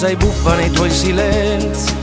[0.00, 1.94] sei buffa nei tuoi silenzi.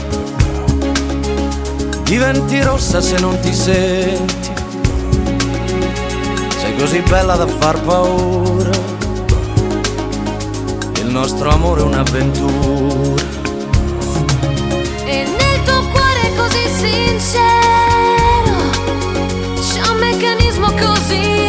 [2.04, 4.52] Diventi rossa se non ti senti.
[6.60, 8.70] Sei così bella da far paura.
[11.00, 13.24] Il nostro amore è un'avventura.
[15.04, 18.58] E nel tuo cuore così sincero
[19.60, 21.47] c'è un meccanismo così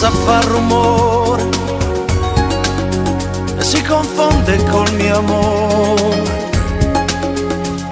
[0.00, 1.46] senza far rumore.
[3.58, 6.22] E si confonde col mio amore.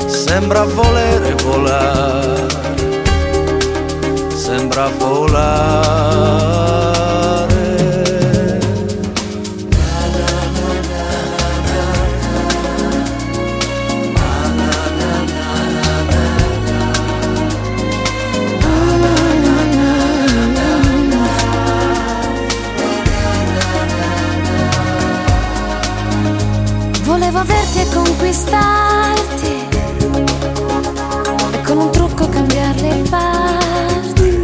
[0.07, 2.47] Sembra volere volare.
[4.35, 6.98] Sembra volare.
[28.29, 29.69] Conquistarti
[31.51, 34.41] e con un trucco cambiare le parti.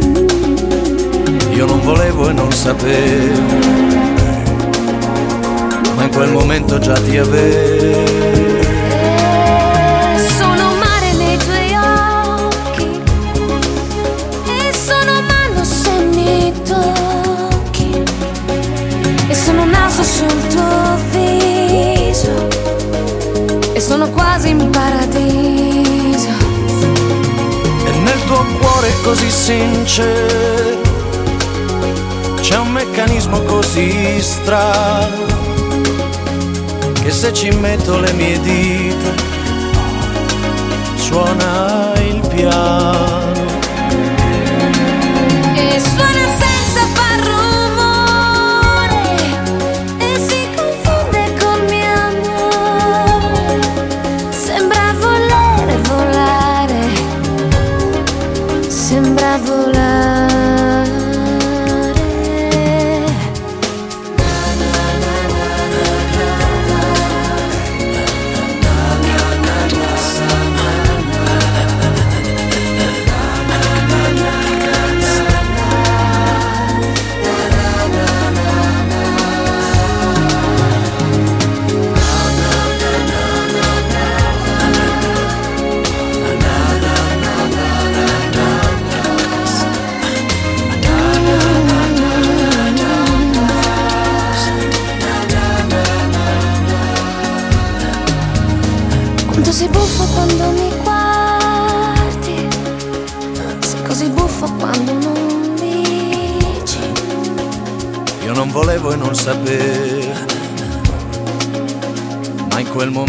[1.53, 3.41] Io non volevo e non sapevo,
[5.95, 8.44] ma in quel momento già ti avevo.
[23.85, 26.29] Sono quasi in paradiso.
[27.85, 30.81] E nel tuo cuore così sincero
[32.41, 35.25] c'è un meccanismo così strano
[37.03, 39.13] che se ci metto le mie dita
[40.95, 43.34] suona il piano.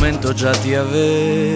[0.06, 1.55] Momento già ti avevo.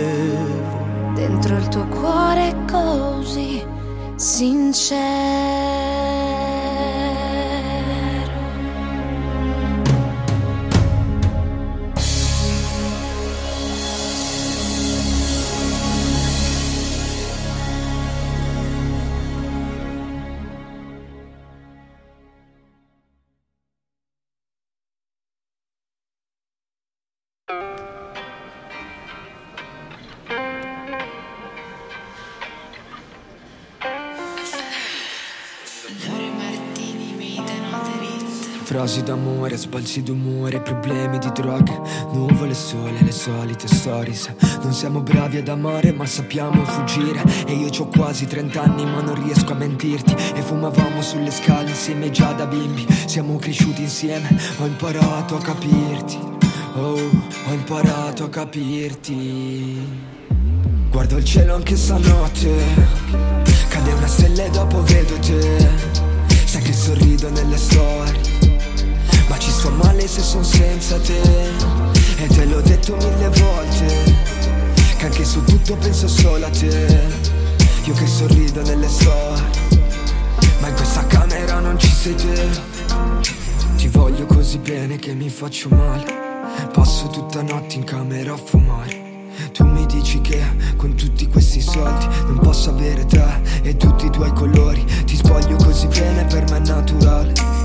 [39.60, 44.32] Sbalzi d'umore, problemi di droga Nuvole sole, le solite stories.
[44.62, 47.22] Non siamo bravi ad amare ma sappiamo fuggire.
[47.46, 50.14] E io ho quasi 30 anni ma non riesco a mentirti.
[50.34, 52.86] E fumavamo sulle scale insieme già da bimbi.
[53.06, 54.28] Siamo cresciuti insieme,
[54.58, 56.18] ho imparato a capirti.
[56.76, 56.98] Oh,
[57.48, 59.78] ho imparato a capirti.
[60.90, 62.50] Guardo il cielo anche stanotte.
[63.68, 65.68] Cade una stella e dopo vedo te.
[66.44, 68.29] Sai che sorrido nelle storie
[69.30, 71.20] Ma ci sto male se son senza te.
[72.16, 74.14] E te l'ho detto mille volte
[74.98, 76.98] Che anche su tutto penso solo a te.
[77.84, 79.40] Io che sorrido nelle storie
[80.58, 82.48] Ma in questa camera non ci sei te.
[83.76, 86.12] Ti voglio così bene che mi faccio male.
[86.72, 89.28] Passo tutta notte in camera a fumare.
[89.52, 90.42] Tu mi dici che
[90.74, 93.24] con tutti questi soldi non posso avere te
[93.62, 94.84] e tutti i tuoi colori.
[95.04, 97.59] Ti spoglio così bene per me è naturale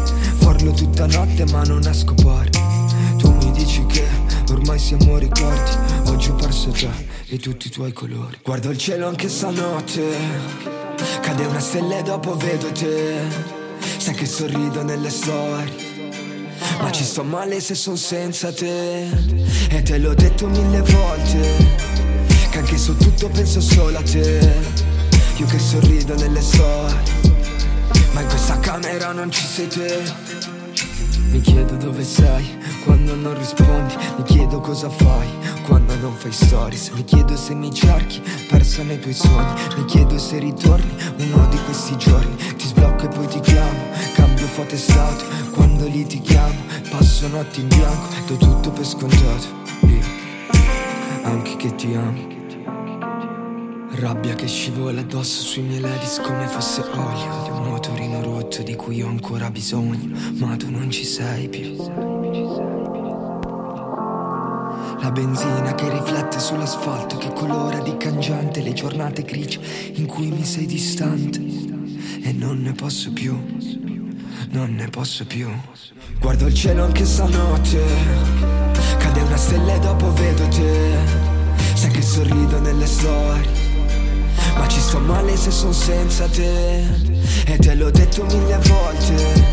[0.66, 2.50] Farlo tutta notte ma non esco fuori
[3.20, 4.04] Tu mi dici che
[4.50, 5.72] ormai siamo ricordi
[6.06, 6.90] Oggi ho perso te
[7.28, 8.40] e tutti i tuoi colori.
[8.42, 10.02] Guardo il cielo anche stanotte
[11.22, 13.16] Cade una stella e dopo vedo te.
[13.98, 15.94] Sai che sorrido nelle storie
[16.82, 19.08] ma ci sto male se son senza te.
[19.70, 21.68] E te l'ho detto mille volte
[22.50, 24.40] Che anche su tutto penso solo a te.
[25.38, 27.34] Io che sorrido nelle storie
[28.14, 30.55] Ma in questa camera non ci sei te
[31.30, 35.28] Mi chiedo dove sei quando non rispondi Mi chiedo cosa fai
[35.66, 36.90] quando non fai stories.
[36.90, 39.54] Mi chiedo se mi cerchi persa nei tuoi sogni.
[39.78, 42.36] Mi chiedo se ritorni uno di questi giorni.
[42.36, 46.56] Ti sblocco e poi ti chiamo Cambio foto e stato quando lì ti chiamo
[46.90, 49.48] Passo notti in bianco Do tutto per scontato.
[49.88, 50.24] Io
[51.24, 52.35] anche che ti amo
[53.98, 58.76] Rabbia che scivola addosso sui miei ladies come fosse olio Di un motorino rotto di
[58.76, 62.24] cui ho ancora bisogno Ma tu non ci sei più
[65.06, 69.60] la benzina che riflette sull'asfalto, che colora di cangiante le giornate grigie
[69.94, 71.40] in cui mi sei distante.
[72.24, 73.40] E non ne posso più,
[74.50, 75.48] non ne posso più.
[76.20, 77.84] Guardo il cielo anche stanotte,
[78.98, 80.98] cade una stella e dopo vedo te.
[81.76, 83.65] Sai che sorrido nelle storie,
[84.58, 86.84] ma ci sto male se sono senza te.
[87.46, 89.44] E te l'ho detto mille volte,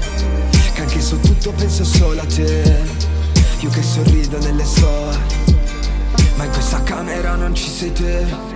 [0.75, 3.11] che anche su tutto penso solo a te.
[3.61, 5.51] Io che sorrido nelle storie
[6.37, 8.52] ma in questa camera non ci sei te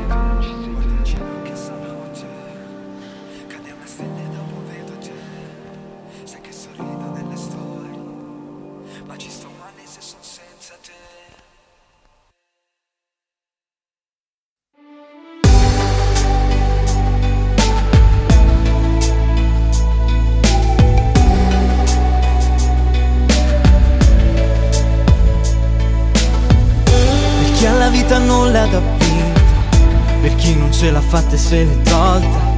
[31.47, 32.55] se l'è tolta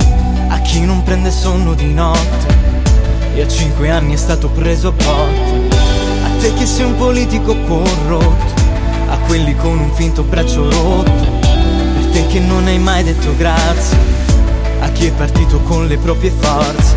[0.49, 2.57] a chi non prende sonno di notte.
[3.35, 5.77] E a cinque anni è stato preso a botte
[6.25, 8.55] a te che sei un politico corrotto
[9.11, 11.27] a quelli con un finto braccio rotto.
[11.43, 13.99] Per te che non hai mai detto grazie
[14.81, 16.97] a chi è partito con le proprie forze.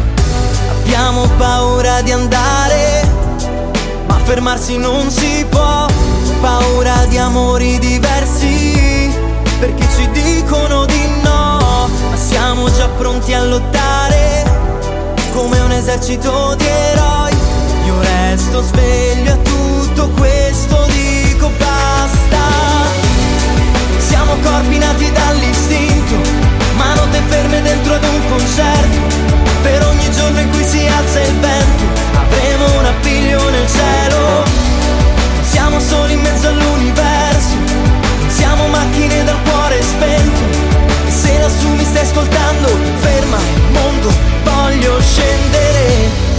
[0.70, 3.06] Abbiamo paura di andare
[4.08, 5.88] ma fermarsi non si può.
[6.40, 9.12] Paura di amori diversi
[9.60, 10.31] perché ci dicono di
[12.32, 14.44] siamo già pronti a lottare
[15.34, 17.34] come un esercito di eroi.
[17.86, 22.44] Io resto sveglio a tutto questo, dico basta.
[23.98, 26.16] Siamo corpi nati dall'istinto,
[26.78, 29.00] ma note ferme dentro ad un concerto.
[29.62, 34.44] Per ogni giorno in cui si alza il vento, avremo un appiglio nel cielo.
[35.44, 37.56] Siamo soli in mezzo all'universo,
[38.28, 40.81] siamo macchine dal cuore spento
[41.22, 44.10] se lassù mi stai ascoltando, ferma il mondo,
[44.44, 46.30] voglio scendere.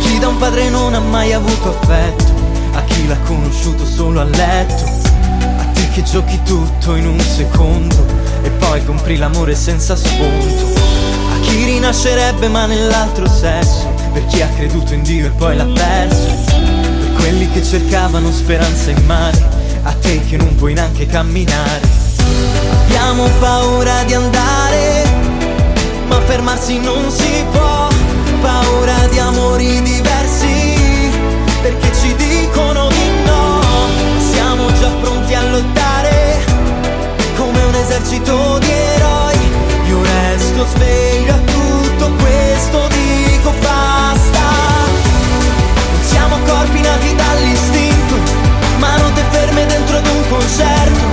[0.00, 2.24] Chi da un padre non ha mai avuto affetto,
[2.74, 4.84] a chi l'ha conosciuto solo a letto,
[5.58, 7.96] a te che giochi tutto in un secondo
[8.42, 10.78] e poi compri l'amore senza sconto.
[11.32, 15.64] A chi rinascerebbe ma nell'altro sesso, per chi ha creduto in Dio e poi l'ha
[15.64, 19.49] perso, per quelli che cercavano speranza in mare
[19.82, 21.80] a te che non puoi neanche camminare.
[22.84, 25.04] Abbiamo paura di andare,
[26.06, 27.88] ma fermarsi non si può.
[28.40, 31.10] Paura di amori diversi,
[31.62, 33.60] perché ci dicono di no.
[34.32, 36.44] Siamo già pronti a lottare,
[37.36, 39.38] come un esercito di eroi.
[39.88, 44.48] Io resto sveglio a tutto questo, dico basta.
[46.02, 47.89] Siamo corpi nati dall'istinto
[49.50, 51.04] ferme dentro ad un concerto.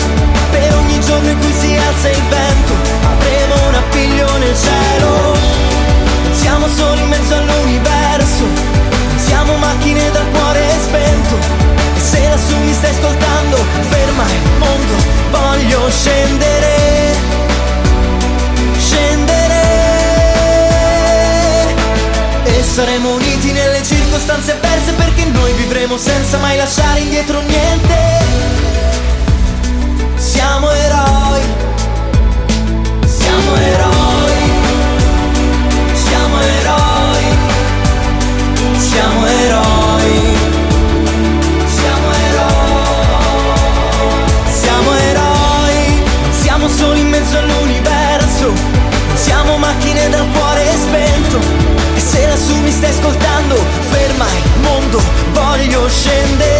[0.51, 5.35] Per ogni giorno in cui si alza il vento Avremo un appiglio nel cielo.
[6.31, 8.45] Siamo soli in mezzo all'universo.
[9.25, 11.35] Siamo macchine dal cuore spento.
[11.95, 13.57] E se lassù mi stai ascoltando
[13.89, 14.93] Ferma il mondo,
[15.31, 17.15] voglio scendere.
[18.77, 19.65] Scendere.
[22.43, 28.06] E saremo uniti nelle circostanze perse perché noi vivremo senza mai lasciare indietro niente.
[52.77, 53.55] stai ascoltando,
[53.89, 55.01] ferma il mondo,
[55.33, 56.56] voglio scendere.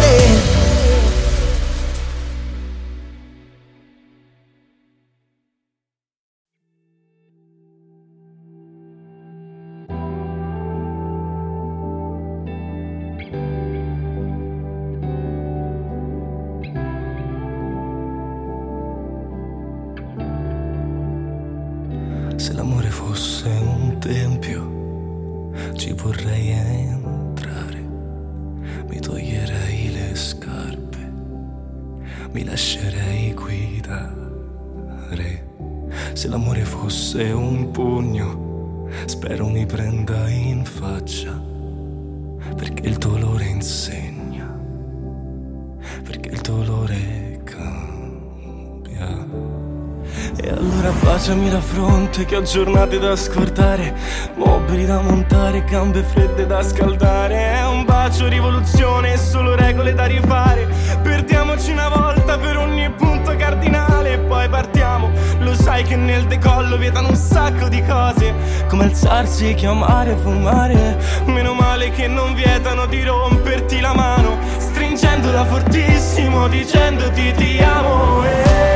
[52.50, 53.94] Giornate da scordare
[54.36, 57.34] Mobili da montare, gambe fredde da scaldare.
[57.34, 60.66] È un bacio rivoluzione solo regole da rifare.
[61.02, 65.10] Perdiamoci una volta per ogni punto cardinale E poi partiamo.
[65.40, 68.34] Lo sai che nel decollo vietano un sacco di cose
[68.68, 70.96] Come alzarsi, chiamare, fumare.
[71.26, 78.67] Meno male che non vietano di romperti la mano Stringendola fortissimo dicendoti ti amo eh.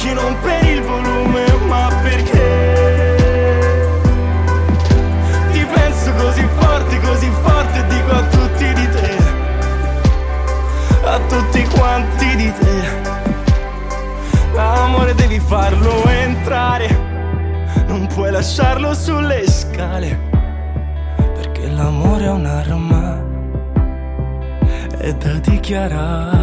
[0.00, 3.18] Orecchie non per il volume ma perché?
[5.52, 9.16] Ti penso così forte, così forte dico a tutti di te.
[11.04, 12.82] A tutti quanti di te.
[14.54, 17.08] L'amore devi farlo entrare.
[17.86, 20.18] Non puoi lasciarlo sulle scale.
[21.34, 23.28] Perché l'amore è un'arma.
[24.98, 26.40] È da dichiarare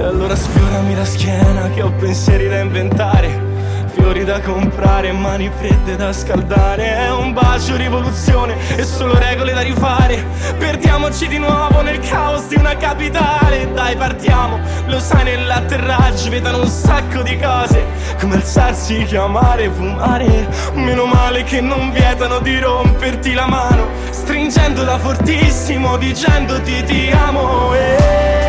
[0.00, 3.48] e allora sfiorami la schiena che ho pensieri da inventare.
[3.92, 6.96] Fiori da comprare, mani fredde da scaldare.
[6.96, 10.24] È un bacio rivoluzione e solo regole da rifare.
[10.56, 13.70] Perdiamoci di nuovo nel caos di una capitale.
[13.74, 17.84] Dai partiamo, lo sai nell'atterraggio Vedano un sacco di cose.
[18.18, 20.48] Come alzarsi, chiamare, fumare.
[20.72, 23.88] Meno male che non vietano di romperti la mano.
[24.10, 28.39] Stringendola fortissimo dicendoti ti amo eh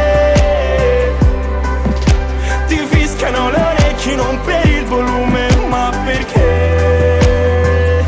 [3.31, 8.03] fischiano le orecchie non per il volume ma perché?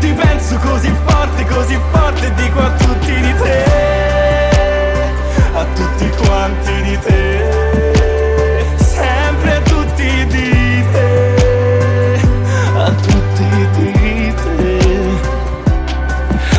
[0.00, 3.64] Ti penso così forte, così forte dico a tutti di te.
[5.52, 8.74] A tutti quanti di te.
[8.76, 12.20] Sempre a tutti di te.
[12.76, 13.44] A tutti
[13.76, 14.78] di te.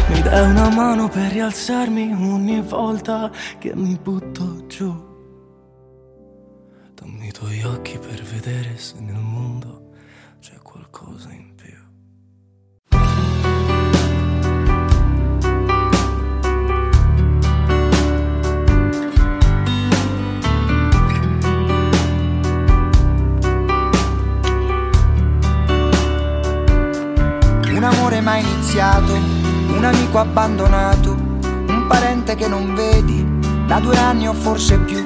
[0.08, 5.16] Mi dai una mano per rialzarmi ogni volta che mi butto giù
[8.78, 9.90] se nel mondo
[10.40, 11.74] c'è qualcosa in più.
[27.76, 33.26] Un amore mai iniziato, un amico abbandonato, un parente che non vedi
[33.66, 35.04] da due anni o forse più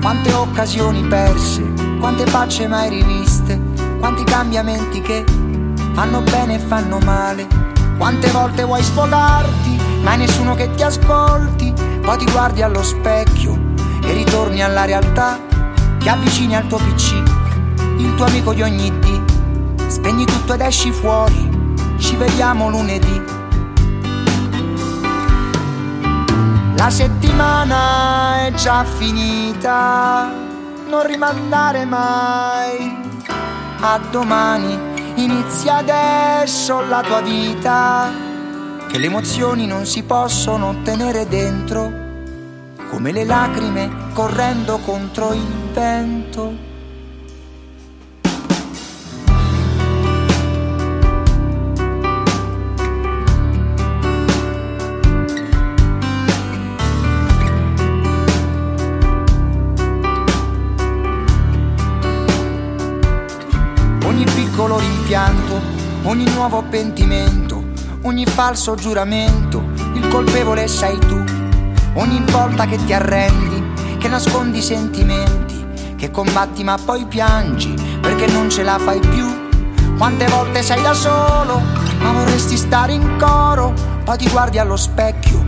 [0.00, 3.60] quante occasioni perse, quante facce mai riviste,
[4.00, 5.24] quanti cambiamenti che
[5.92, 7.46] fanno bene e fanno male.
[7.96, 11.72] Quante volte vuoi sfogarti, ma hai nessuno che ti ascolti.
[12.02, 13.56] Poi ti guardi allo specchio
[14.02, 15.38] e ritorni alla realtà.
[16.00, 17.12] Ti avvicini al tuo PC,
[17.98, 19.22] il tuo amico di ogni dì.
[19.86, 23.22] Spegni tutto ed esci fuori, ci vediamo lunedì.
[26.74, 30.41] La settimana è già finita,
[30.92, 32.94] non rimandare mai.
[33.80, 34.78] A domani
[35.14, 38.10] inizia adesso la tua vita,
[38.88, 41.90] che le emozioni non si possono tenere dentro,
[42.90, 46.71] come le lacrime correndo contro il vento.
[64.62, 65.60] Piccolo rimpianto,
[66.04, 67.64] ogni nuovo pentimento,
[68.02, 69.60] ogni falso giuramento,
[69.94, 71.20] il colpevole sei tu.
[71.94, 75.66] Ogni volta che ti arrendi, che nascondi i sentimenti,
[75.96, 79.26] che combatti ma poi piangi perché non ce la fai più.
[79.98, 81.60] Quante volte sei da solo,
[82.00, 85.44] ma vorresti stare in coro, poi ti guardi allo specchio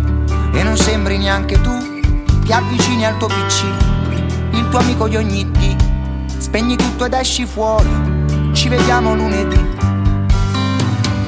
[0.52, 2.02] e non sembri neanche tu.
[2.44, 3.62] Ti avvicini al tuo PC,
[4.50, 5.76] il tuo amico di ogni dì,
[6.37, 8.13] spegni tutto ed esci fuori
[8.54, 9.61] ci vediamo lunedì.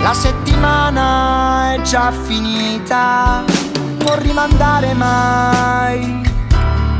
[0.01, 3.45] La settimana è già finita,
[3.99, 6.23] non rimandare mai.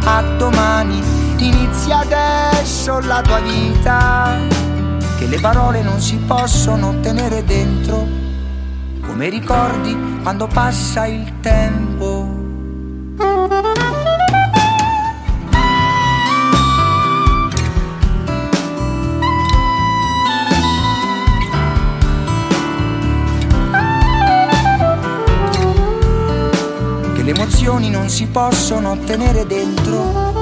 [0.05, 1.01] A domani
[1.39, 4.37] inizia adesso la tua vita,
[5.17, 8.07] che le parole non si possono tenere dentro,
[9.07, 12.16] come ricordi quando passa il tempo.
[27.67, 30.33] Emozioni non si possono tenere dentro,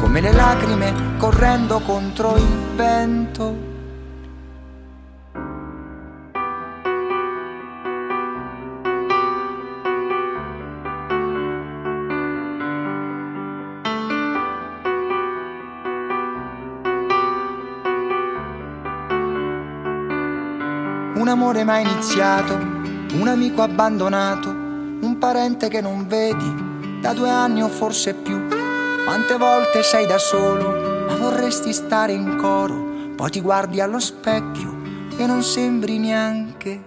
[0.00, 3.66] come le lacrime correndo contro il vento.
[21.14, 24.57] Un amore mai iniziato, un amico abbandonato,
[25.18, 28.46] parente che non vedi da due anni o forse più.
[29.04, 34.76] Quante volte sei da solo, ma vorresti stare in coro, poi ti guardi allo specchio
[35.16, 36.82] e non sembri neanche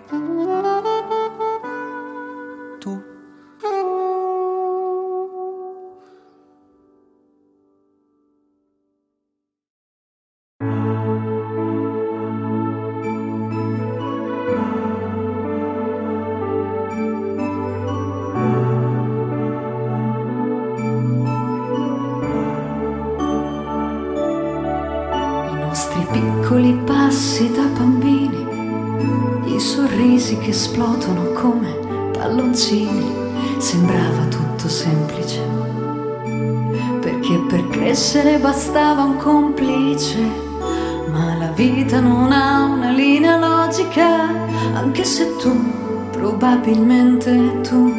[46.41, 47.93] probabilmente tu,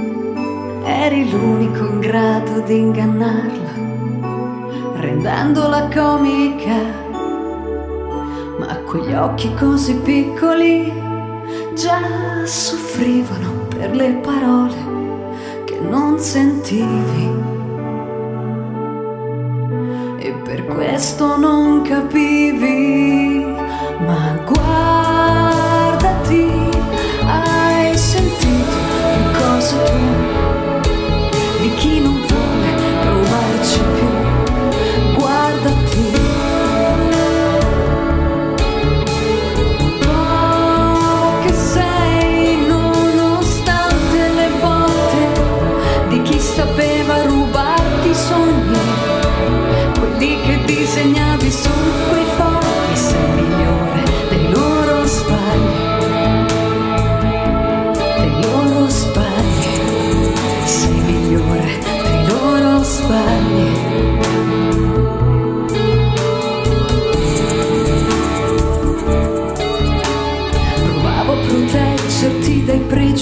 [0.85, 3.70] eri l'unico in grado di ingannarla
[4.96, 6.74] rendendola comica.
[8.59, 10.92] Ma quegli occhi così piccoli
[11.76, 14.74] già soffrivano per le parole
[15.62, 17.31] che non sentivi.
[20.18, 23.46] E per questo non capivi.
[24.05, 25.90] Ma guardati,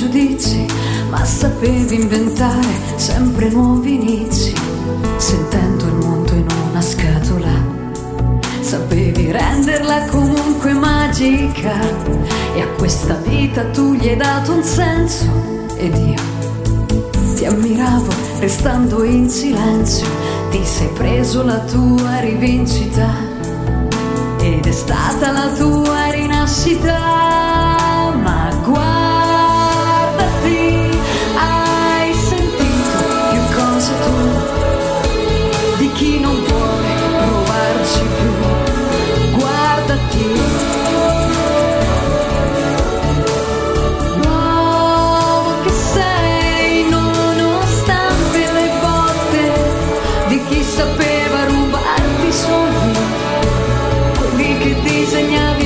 [0.01, 0.65] pregiudizi,
[1.11, 4.55] ma sapevi inventare sempre nuovi inizi,
[5.19, 7.51] sentendo il mondo in una scatola.
[8.61, 11.79] Sapevi renderla comunque magica
[12.55, 15.27] e a questa vita tu gli hai dato un senso
[15.77, 20.07] ed io ti ammiravo restando in silenzio,
[20.51, 23.07] ti sei preso la tua rivincita
[24.41, 27.00] ed è stata la tua rinascita.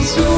[0.05, 0.34] Jesus.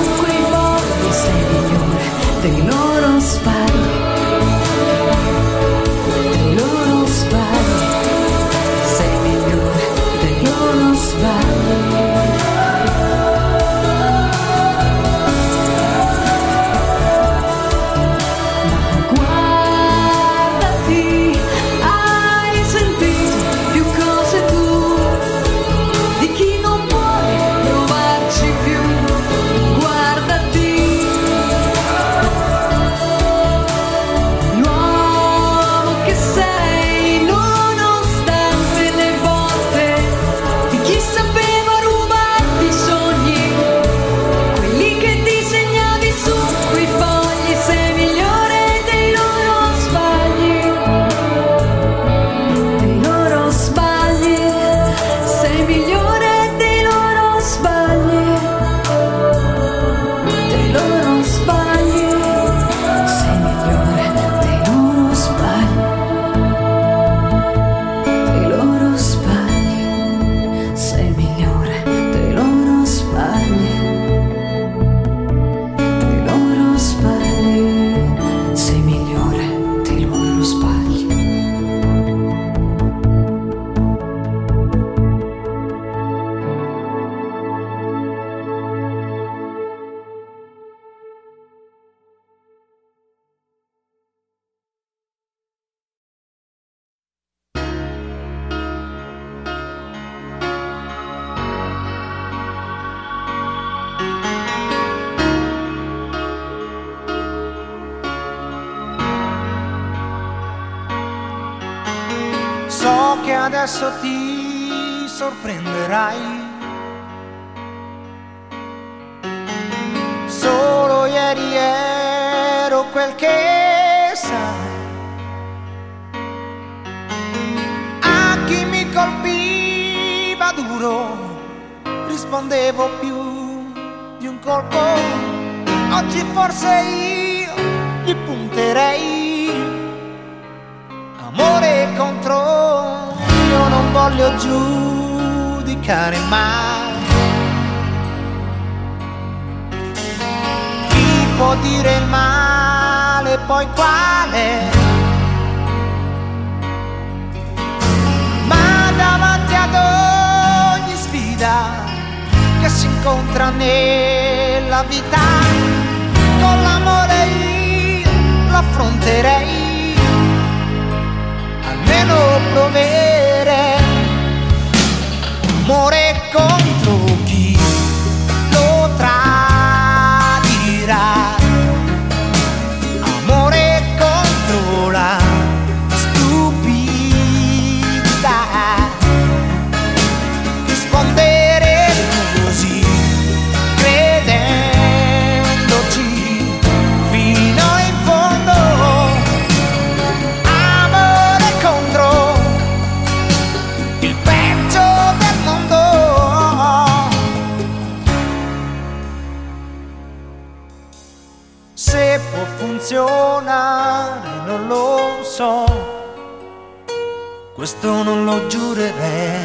[217.66, 219.44] questo non lo giurerei.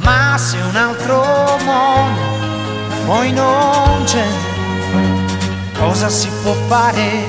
[0.00, 2.20] Ma se un altro mondo
[3.06, 4.26] poi non c'è,
[5.78, 7.24] cosa si può fare?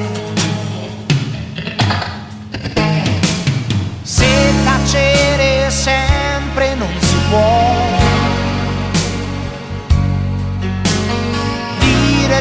[4.01, 4.25] Se
[4.63, 8.08] tacere sempre non si può.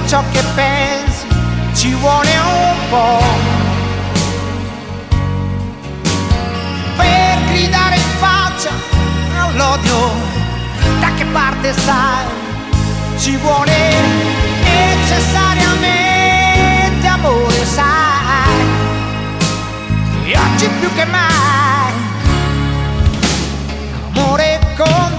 [0.07, 1.27] ciò che pensi,
[1.75, 3.23] ci vuole un po'.
[6.97, 8.71] Per gridare in faccia
[9.39, 10.13] all'odio,
[11.01, 12.27] da che parte stai,
[13.19, 13.95] ci vuole
[14.63, 18.67] necessariamente amore, sai.
[20.25, 21.93] E oggi più che mai,
[24.13, 25.18] amore con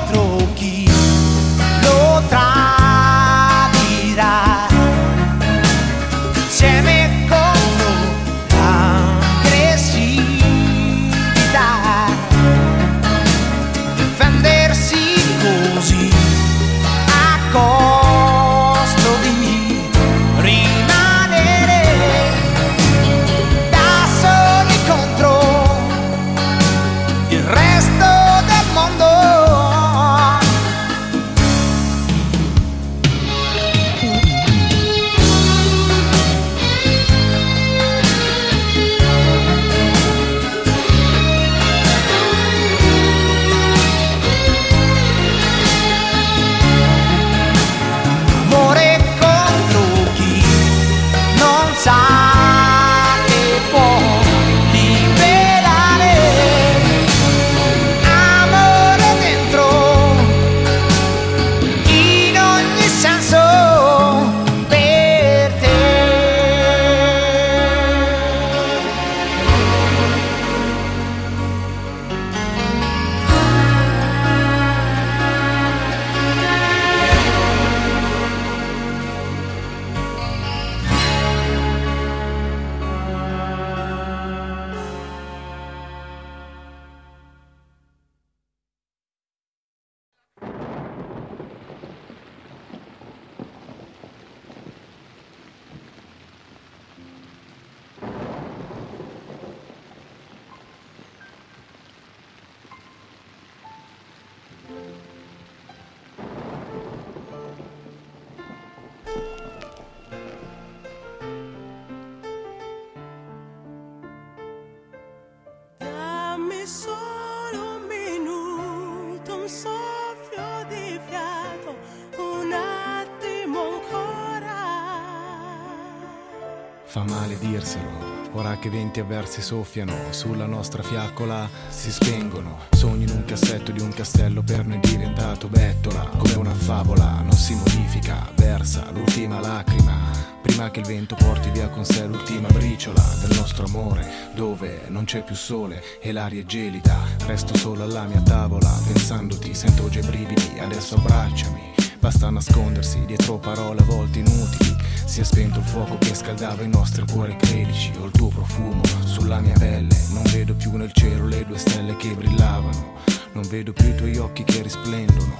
[126.89, 128.17] Fa male dirselo.
[128.31, 132.61] Ora che venti avversi soffiano sulla nostra fiaccola si spengono.
[132.71, 136.09] Sogni in un cassetto di un castello per noi diventato bettola.
[136.17, 139.97] Come una favola non si modifica, versa l'ultima lacrima.
[140.41, 145.05] Prima che il vento porti via con sé l'ultima briciola del nostro amore, dove non
[145.05, 146.97] c'è più sole e l'aria è gelida.
[147.27, 151.68] Resto solo alla mia tavola, pensandoti, sento già i brividi, adesso abbracciami.
[151.99, 154.73] Basta nascondersi dietro parole a volte inutili.
[155.05, 157.91] Si è spento il fuoco che scaldava i nostri cuori credici.
[157.99, 159.93] Ho il tuo profumo sulla mia pelle.
[160.13, 162.95] Non vedo più nel cielo le due stelle che brillavano.
[163.33, 165.39] Non vedo più i tuoi occhi che risplendono.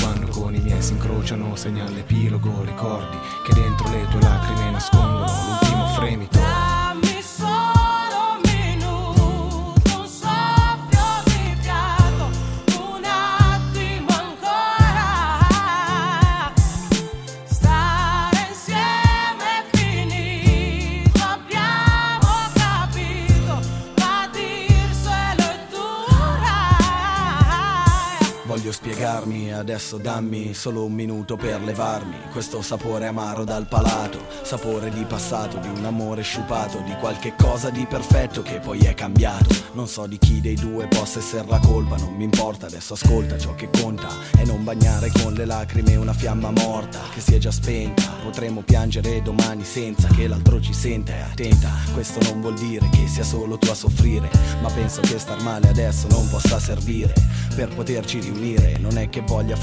[0.00, 2.62] Quando con i miei si incrociano, segna l'epilogo.
[2.62, 6.55] Ricordi che dentro le tue lacrime nascondono l'ultimo fremito.
[29.76, 35.58] Adesso dammi solo un minuto per levarmi questo sapore amaro dal palato, sapore di passato,
[35.58, 39.54] di un amore sciupato, di qualche cosa di perfetto che poi è cambiato.
[39.72, 43.36] Non so di chi dei due possa essere la colpa, non mi importa, adesso ascolta
[43.36, 44.08] ciò che conta
[44.38, 48.14] e non bagnare con le lacrime una fiamma morta che si è già spenta.
[48.22, 51.70] Potremmo piangere domani senza che l'altro ci senta e attenta.
[51.92, 54.30] Questo non vuol dire che sia solo tu a soffrire,
[54.62, 57.12] ma penso che star male adesso non possa servire
[57.54, 58.78] per poterci riunire.
[58.78, 59.56] Non è che voglia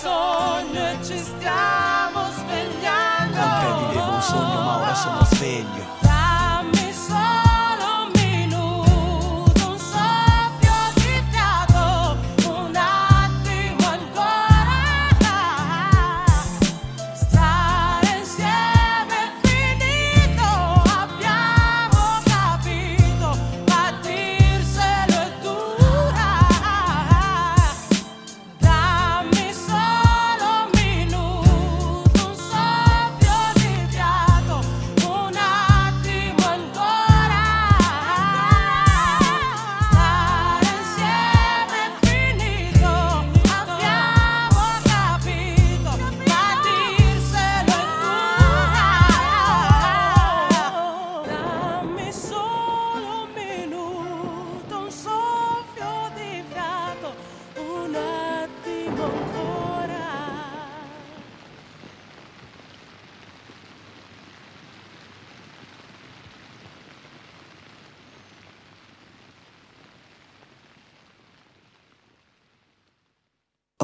[0.00, 3.36] sogno e ci stiamo svegliando.
[3.36, 5.99] Con te vivevo un sogno, ma ora sono sveglio.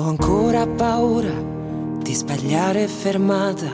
[0.07, 1.33] Ho ancora paura
[2.01, 3.67] di sbagliare fermata,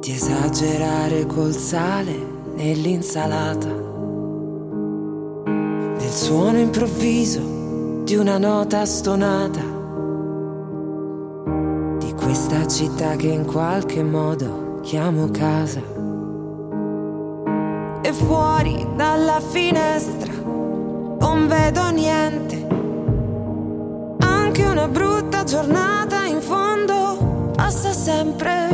[0.00, 2.16] di esagerare col sale
[2.54, 3.68] nell'insalata,
[5.98, 9.60] del suono improvviso di una nota stonata,
[11.98, 15.82] di questa città che in qualche modo chiamo casa.
[18.00, 20.32] E fuori dalla finestra
[21.20, 22.67] non vedo niente
[24.58, 28.68] anche una brutta giornata in fondo passa sempre.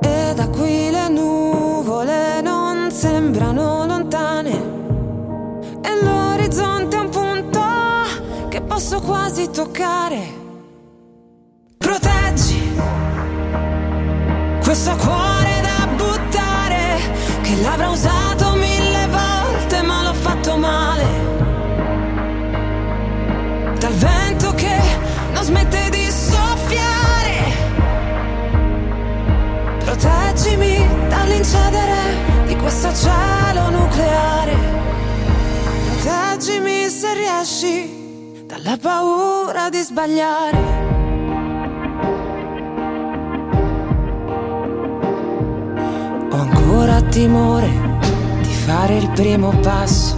[0.00, 4.52] E da qui le nuvole non sembrano lontane.
[5.82, 7.60] E l'orizzonte è un punto
[8.48, 10.38] che posso quasi toccare.
[11.76, 12.80] Proteggi
[14.62, 16.96] questo cuore da buttare
[17.42, 18.19] che l'avrà usato
[32.70, 34.56] questo cielo nucleare.
[36.02, 40.58] Proteggimi se riesci dalla paura di sbagliare.
[46.30, 47.70] Ho ancora timore
[48.40, 50.16] di fare il primo passo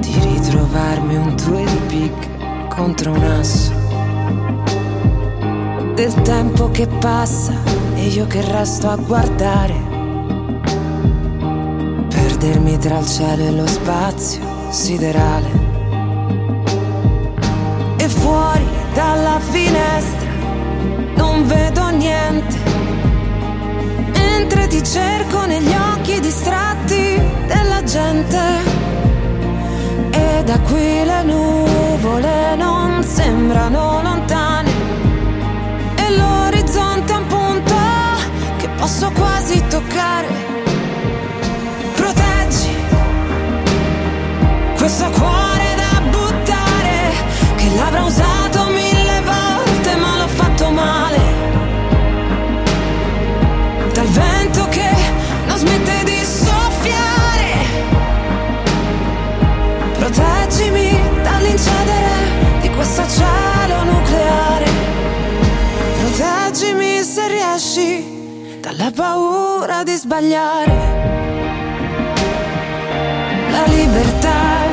[0.00, 3.72] di ritrovarmi un twin peak contro un asso
[5.94, 7.52] del tempo che passa
[7.94, 9.83] e io che resto a guardare.
[12.44, 15.48] Perdermi tra il cielo e lo spazio siderale.
[17.96, 20.28] E fuori dalla finestra
[21.16, 22.56] non vedo niente.
[24.12, 28.38] Mentre ti cerco negli occhi distratti della gente.
[30.10, 34.70] E da qui le nuvole non sembrano lontane.
[35.94, 37.74] E l'orizzonte è un punto
[38.58, 39.33] che posso quasi
[44.84, 47.10] questo cuore da buttare
[47.56, 51.20] che l'avrà usato mille volte ma l'ho fatto male.
[53.94, 54.90] Dal vento che
[55.46, 57.50] non smette di soffiare.
[60.00, 64.66] Proteggimi dall'incedere di questo cielo nucleare.
[65.98, 70.72] Proteggimi se riesci dalla paura di sbagliare.
[73.50, 74.63] La libertà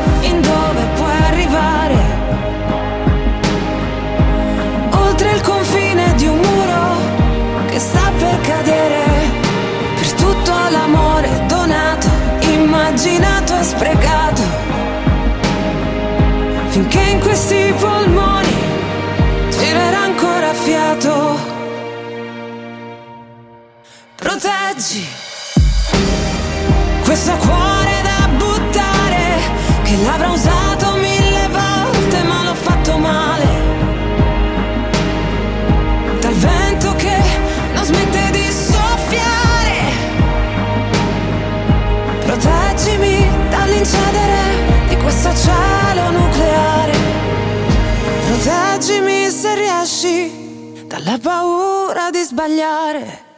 [6.22, 9.04] di un muro che sta per cadere.
[9.96, 12.08] Per tutto l'amore donato,
[12.42, 14.44] immaginato e sprecato.
[16.68, 18.56] Finché in questi polmoni
[19.50, 21.40] girerà ancora fiato.
[24.16, 25.04] Proteggi
[27.04, 29.26] questo cuore da buttare
[29.84, 30.81] che l'avrà usato
[50.92, 53.31] dalla paura di sbagliare.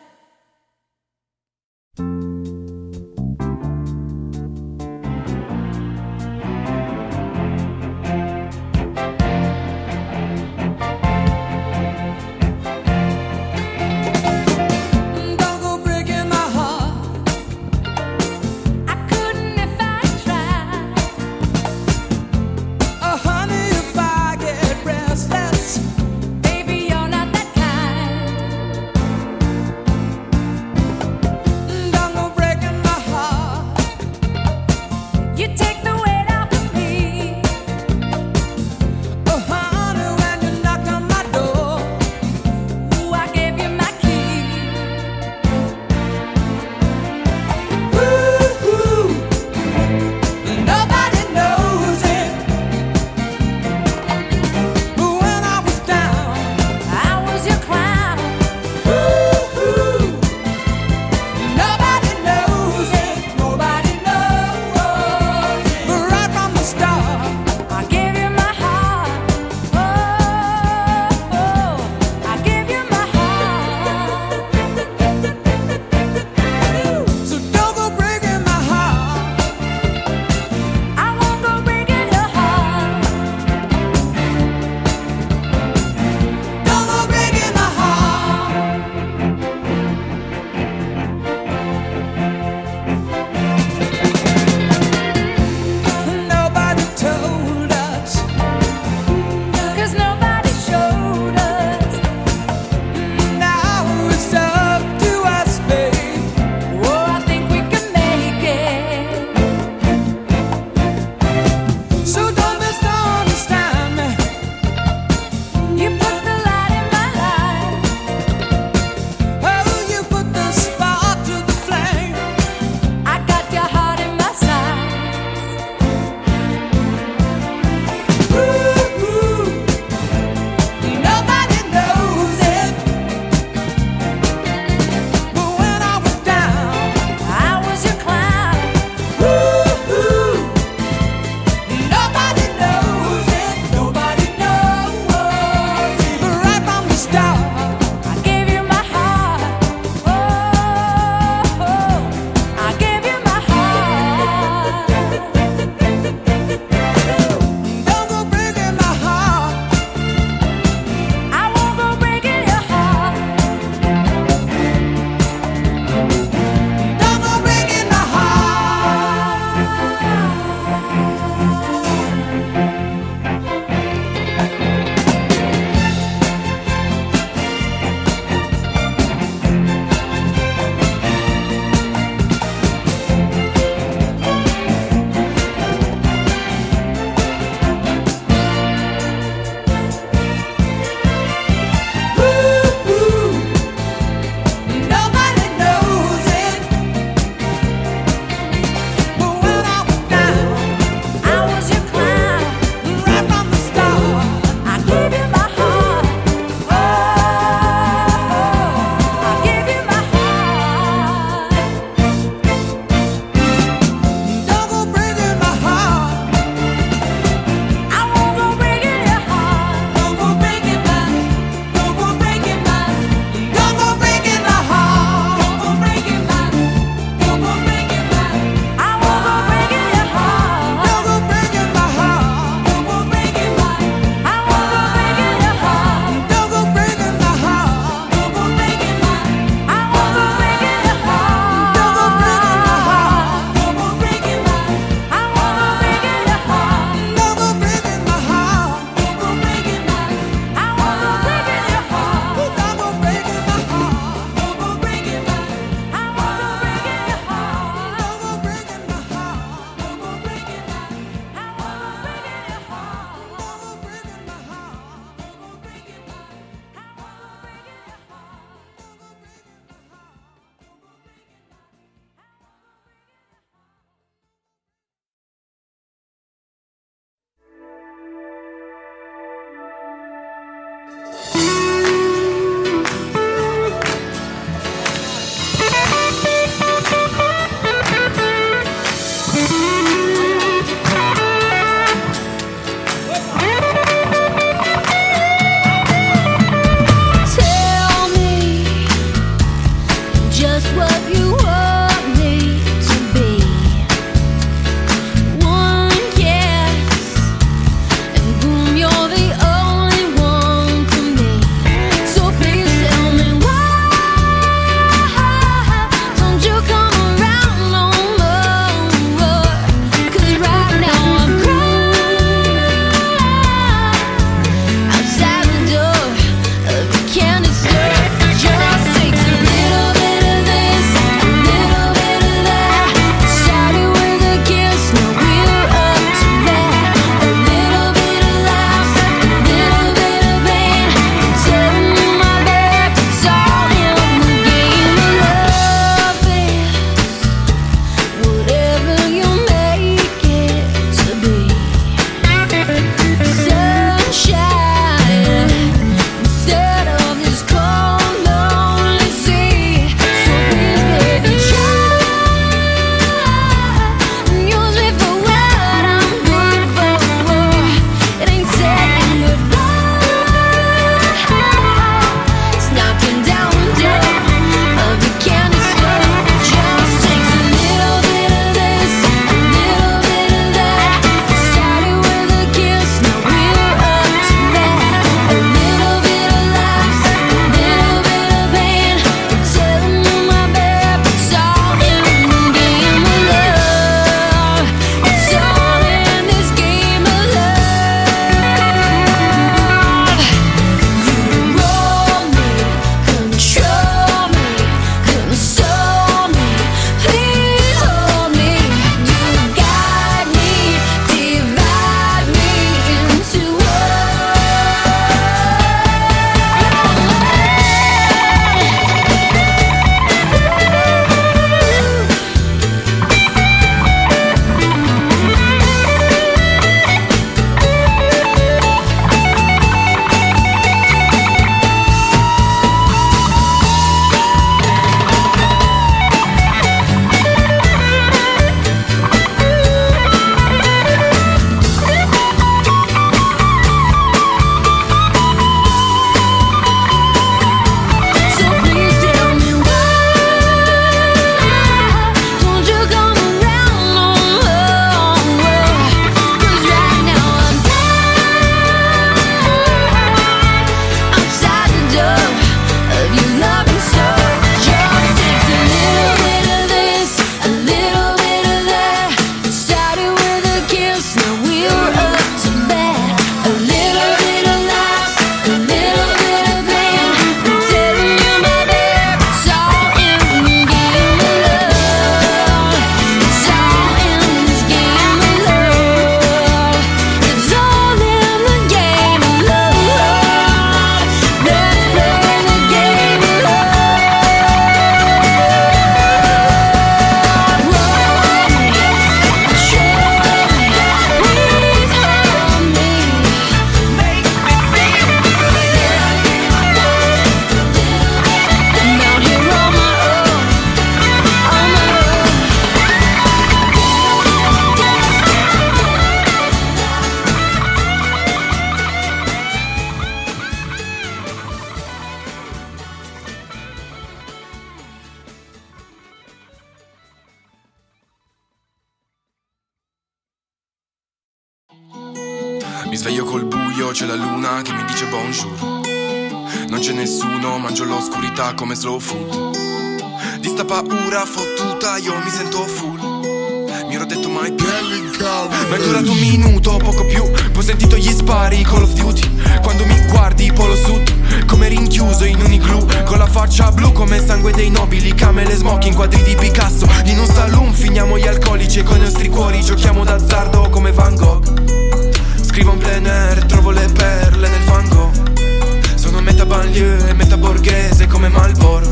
[566.84, 568.92] Banlieue e metà borghese come Malboro.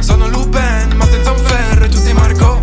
[0.00, 2.60] Sono Lupin, ma senza un ferro e tu sei Marco.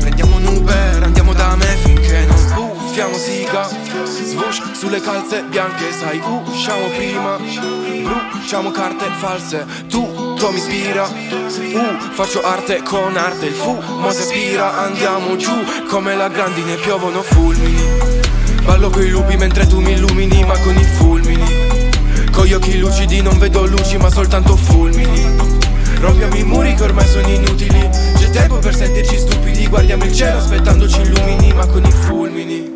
[0.00, 3.68] Prendiamo un Uber, andiamo da me finché non sbuffiamo siga.
[4.04, 7.36] Swoosh sulle calze bianche, sai, usciamo prima.
[8.32, 11.06] Bruciamo carte false, tutto mi ispira.
[11.06, 14.78] Uh, faccio arte con arte, il fumo si aspira.
[14.78, 15.52] Andiamo giù
[15.88, 18.16] come la grandine, piovono fulmini.
[18.64, 21.57] Ballo coi lupi mentre tu mi illumini, ma con i fulmini.
[22.48, 25.36] Con gli occhi lucidi non vedo luci, ma soltanto fulmini.
[26.00, 27.78] Rompiamo i muri che ormai sono inutili.
[28.16, 32.72] C'è tempo per sentirci stupidi Guardiamo il cielo aspettandoci illumini Ma con i fulmini.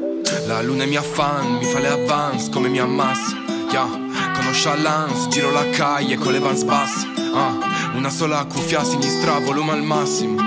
[0.47, 3.35] La luna è mia fan, mi fa le avance come mi ammassa
[3.73, 3.89] Yeah,
[4.35, 7.07] conosce Lance, giro la calle con le vans basse.
[7.33, 7.57] Ah,
[7.95, 10.39] una sola cuffia a sinistra, volume al massimo.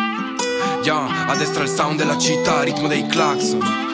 [0.83, 3.84] Yeah, a destra il sound della città, ritmo dei clacson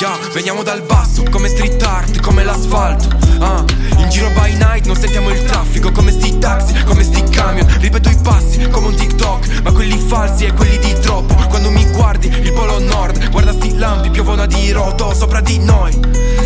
[0.00, 3.06] Yeah, veniamo dal basso, come street art, come l'asfalto
[3.38, 3.62] Ah,
[3.98, 7.66] in giro by night non sentiamo il traffico Come sti taxi, come sti camion.
[7.78, 11.34] Ripeto i passi, come un TikTok Ma quelli falsi e quelli di troppo.
[11.48, 15.94] Quando mi guardi, il polo nord Guarda sti lampi, piovono a diroto sopra di noi.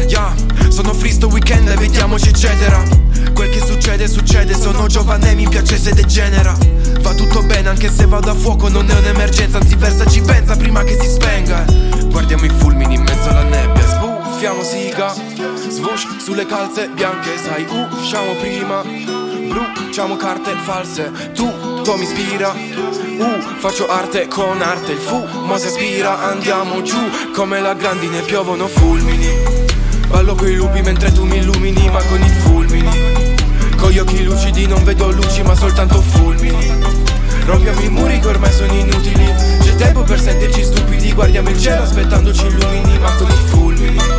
[0.08, 0.34] Yeah,
[0.68, 2.93] sono free sto weekend vediamoci eccetera
[3.32, 4.54] Quel che succede, succede.
[4.54, 6.56] Sono giovane, mi piace se degenera.
[7.00, 10.56] Va tutto bene anche se vado a fuoco Non è un'emergenza, anzi versa ci pensa
[10.56, 11.64] prima che si spenga.
[12.06, 13.86] Guardiamo i fulmini in mezzo alla nebbia.
[13.86, 15.12] Sbuffiamo siga.
[15.12, 18.82] Swoosh sulle calze bianche Sai, usciamo prima.
[18.82, 21.10] Bruciamo carte false.
[21.32, 22.52] Tutto mi ispira.
[22.52, 24.92] Uh, faccio arte con arte.
[24.92, 26.22] Il fumo si aspira.
[26.22, 26.98] Andiamo giù
[27.32, 28.20] come la grandine.
[28.22, 29.53] Piovono fulmini
[30.14, 33.34] Ballo coi lupi mentre tu mi illumini Ma con i fulmini.
[33.76, 36.72] Con gli occhi lucidi non vedo luci ma soltanto fulmini.
[37.44, 39.26] Rompiamo i muri che ormai sono inutili.
[39.60, 41.12] C'è tempo per sentirci stupidi.
[41.12, 44.13] Guardiamo il cielo aspettandoci illumini Ma con i fulmini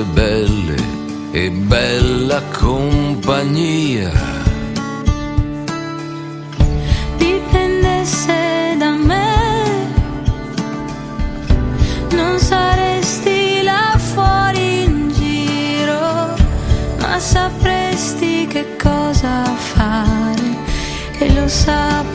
[0.00, 0.76] cose belle
[1.32, 4.10] e bella compagnia.
[7.16, 9.34] Dipendesse da me,
[12.12, 16.34] non saresti là fuori in giro,
[16.98, 20.56] ma sapresti che cosa fare
[21.18, 22.09] e lo sapresti.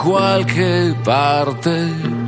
[0.00, 2.19] Qualche parte.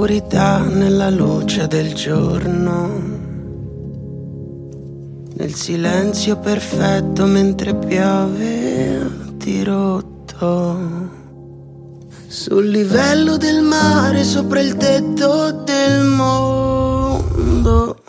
[0.00, 2.88] Nell'oscurità, nella luce del giorno,
[5.34, 10.78] nel silenzio perfetto mentre piove a dirotto.
[12.28, 18.02] Sul livello del mare, sopra il tetto del mondo.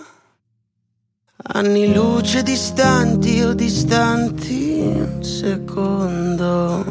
[1.44, 6.91] Anni luce distanti o distanti un secondo.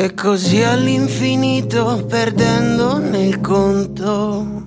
[0.00, 4.62] E così all'infinito, perdendo nel conto.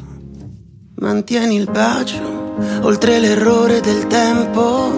[0.96, 4.92] Mantieni il bacio, oltre l'errore del tempo.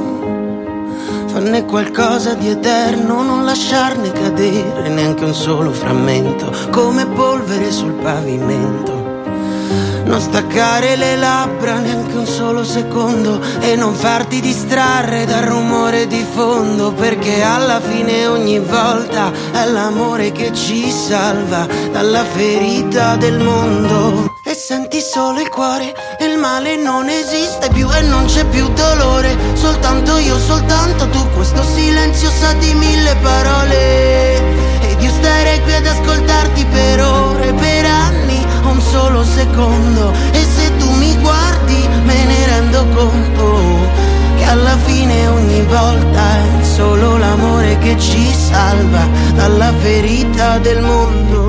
[1.27, 8.93] Fanne qualcosa di eterno, non lasciarne cadere neanche un solo frammento, come polvere sul pavimento.
[10.14, 16.24] Non staccare le labbra neanche un solo secondo e non farti distrarre dal rumore di
[16.36, 24.36] fondo perché alla fine ogni volta è l'amore che ci salva dalla ferita del mondo.
[24.43, 28.72] E senti solo il cuore e il male non esiste più e non c'è più
[28.72, 34.36] dolore, soltanto io, soltanto tu, questo silenzio sa di mille parole.
[34.91, 37.82] Ed io starei qui ad ascoltarti per ore, per
[38.94, 40.14] solo secondo.
[40.32, 43.46] E se tu mi guardi, me ne rendo conto.
[44.38, 51.41] Che alla fine ogni volta è solo l'amore che ci salva dalla ferita del mondo.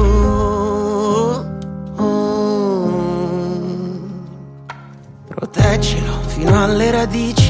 [5.29, 7.44] Proteggilo fino alle radici,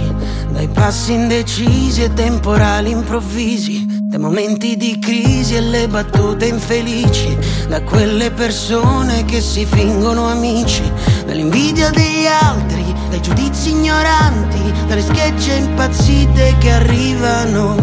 [0.55, 7.37] dai passi indecisi e temporali improvvisi, dai momenti di crisi e le battute infelici,
[7.69, 10.85] da quelle persone che si fingono amici,
[11.27, 17.75] dall'invidia degli altri, dai giudizi ignoranti, dalle schegge impazzite che arrivano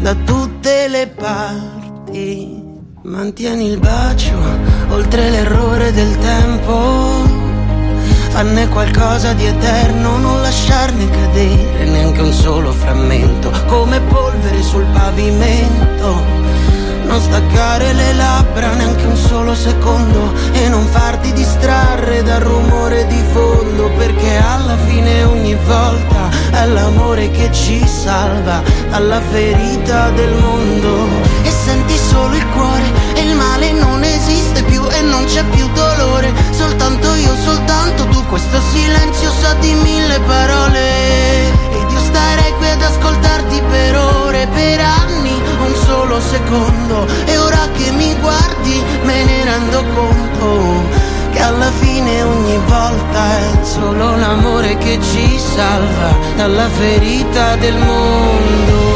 [0.00, 2.62] da tutte le parti.
[3.02, 4.38] Mantieni il bacio
[4.90, 7.23] oltre l'errore del tempo.
[8.34, 16.20] Fanne qualcosa di eterno, non lasciarne cadere neanche un solo frammento, come polvere sul pavimento.
[17.04, 23.22] Non staccare le labbra neanche un solo secondo e non farti distrarre dal rumore di
[23.30, 31.06] fondo perché alla fine ogni volta è l'amore che ci salva dalla ferita del mondo
[31.44, 35.68] e senti solo il cuore e il male non esiste più e non c'è più
[35.72, 36.32] dolore
[37.16, 41.48] io soltanto tu questo silenzio sa di mille parole.
[41.70, 47.06] Ed io starei qui ad ascoltarti per ore per anni un solo secondo.
[47.26, 53.64] E ora che mi guardi me ne rendo conto che alla fine ogni volta è
[53.64, 58.92] solo l'amore che ci salva dalla ferita del mondo.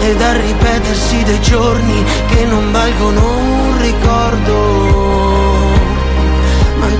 [0.00, 5.09] E dal ripetersi dei giorni che non valgono un ricordo.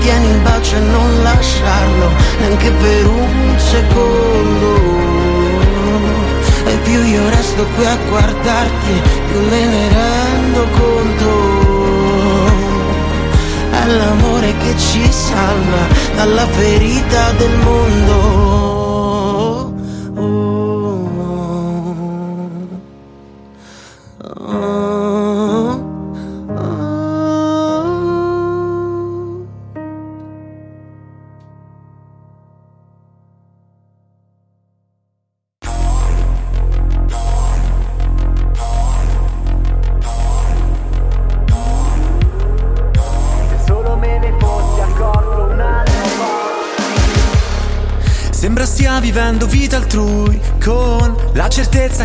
[0.01, 4.79] Mantieni il bacio e non lasciarlo neanche per un secondo.
[6.65, 11.29] E più io resto qui a guardarti, più me ne rendo conto.
[13.69, 15.85] È l'amore che ci salva
[16.15, 18.50] dalla ferita del mondo.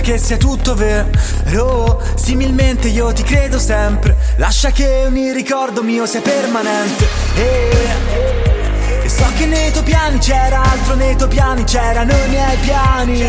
[0.07, 2.01] Che sia tutto vero.
[2.15, 4.17] Similmente io ti credo sempre.
[4.37, 7.09] Lascia che ogni ricordo mio sia permanente.
[7.35, 7.71] E,
[9.03, 13.25] e so che nei tuoi piani c'era altro Nei tuoi piani c'erano i miei piani.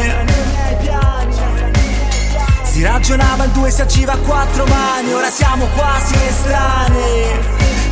[2.61, 7.25] Si ragionava in due, si agiva a quattro mani, ora siamo quasi estranei.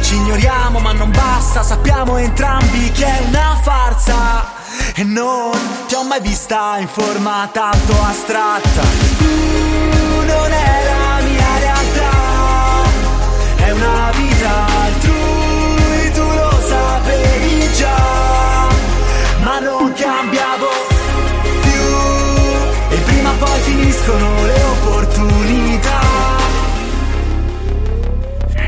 [0.01, 4.53] Ci ignoriamo ma non basta, sappiamo entrambi che è una farsa.
[4.93, 8.81] E non ti ho mai vista in forma tanto astratta.
[9.17, 12.11] Tu non è la mia realtà,
[13.57, 18.67] è una vita altrui, tu lo sapevi già,
[19.43, 20.67] ma non cambiavo
[21.61, 25.99] più e prima o poi finiscono le opportunità.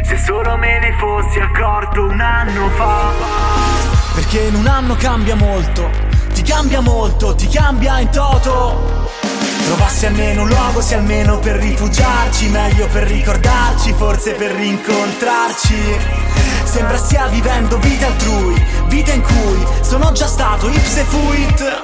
[0.03, 3.11] Se solo me ne fossi accorto un anno fa.
[4.13, 5.89] Perché in un anno cambia molto,
[6.47, 9.05] cambia molto, ti cambia in toto.
[9.65, 15.75] Trovassi almeno un luogo, se almeno per rifugiarci, meglio per ricordarci, forse per rincontrarci.
[16.63, 21.81] Sembra stia vivendo vita altrui, vita in cui sono già stato ipse fuit.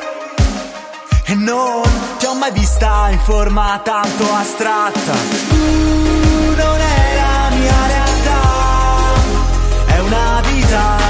[1.25, 1.81] E non
[2.17, 5.11] ti ho mai vista in forma tanto astratta.
[5.49, 8.41] Tu non è la mia realtà,
[9.87, 11.02] è una vita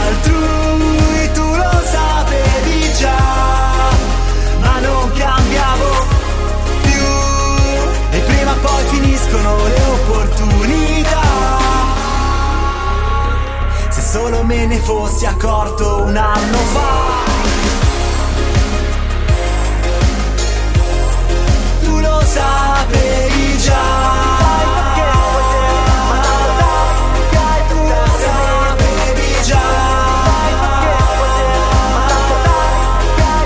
[9.34, 11.22] finiscono le opportunità.
[13.90, 17.22] Se solo me ne fossi accorto un anno fa.
[21.82, 24.02] tu lo sapevi già.
[27.70, 29.62] Tu lo sapevi già.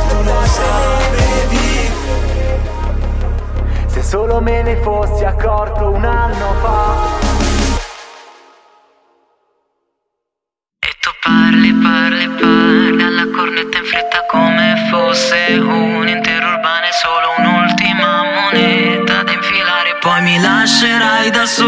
[0.10, 1.92] Tu lo sapevi.
[3.88, 7.16] Se solo me ne fossi accorto un anno fa.
[11.22, 18.24] Parli, parli, parli alla cornetta in fretta come fosse un intero urbano e solo un'ultima
[18.24, 19.98] moneta da infilare.
[20.00, 21.67] Poi mi lascerai da sola.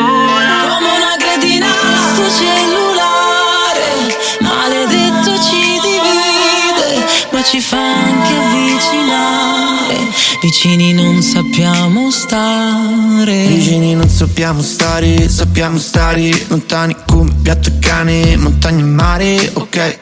[10.50, 18.36] Vicini non sappiamo stare Vicini non sappiamo stare, sappiamo stare lontani come piatto e cane,
[18.36, 20.00] montagna e mare, ok.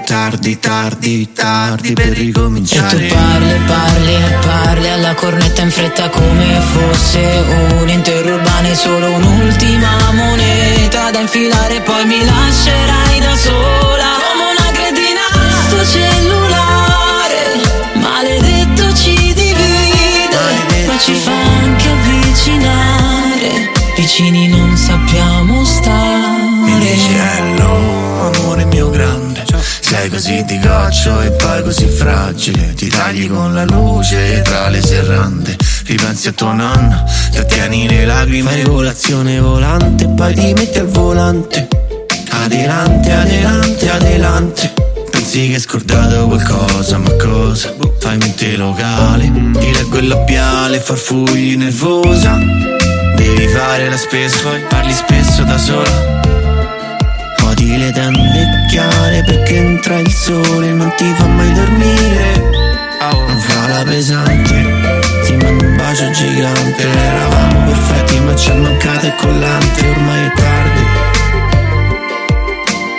[0.00, 3.06] tardi, tardi, tardi per E tu ricominciare.
[3.06, 7.44] parli, parli e parli alla cornetta in fretta come fosse
[7.80, 14.42] un intero urbano e solo un'ultima moneta da infilare poi mi lascerai da sola come
[14.56, 15.24] una cretina
[15.66, 17.60] sto cellulare.
[17.94, 23.72] Maledetto ci divide ma ci fa anche avvicinare.
[23.96, 26.44] Vicini non sappiamo stare.
[26.64, 28.05] Mi dici hello,
[29.86, 32.74] Sei così di goccio e poi così fragile.
[32.74, 35.56] Ti tagli con la luce tra le serrande.
[35.84, 41.68] Ripensi a tua nonna, trattieni le lacrime Fai colazione volante poi ti metti al volante.
[42.30, 44.74] Adelante, adelante, adelante.
[45.08, 47.72] Pensi che hai scordato qualcosa, ma cosa?
[48.00, 52.36] Fai mente locale, ti leggo il labiale, farfugli nervosa.
[53.14, 56.15] Devi fare la spesa, poi parli spesso da sola
[57.56, 62.34] Odi le tende chiare perché entra il sole Non ti fa mai dormire.
[63.00, 66.86] Non fa la pesante Ti mando un bacio gigante.
[66.86, 70.84] Eravamo perfetti ma ci è mancato il collante Ormai è tardi.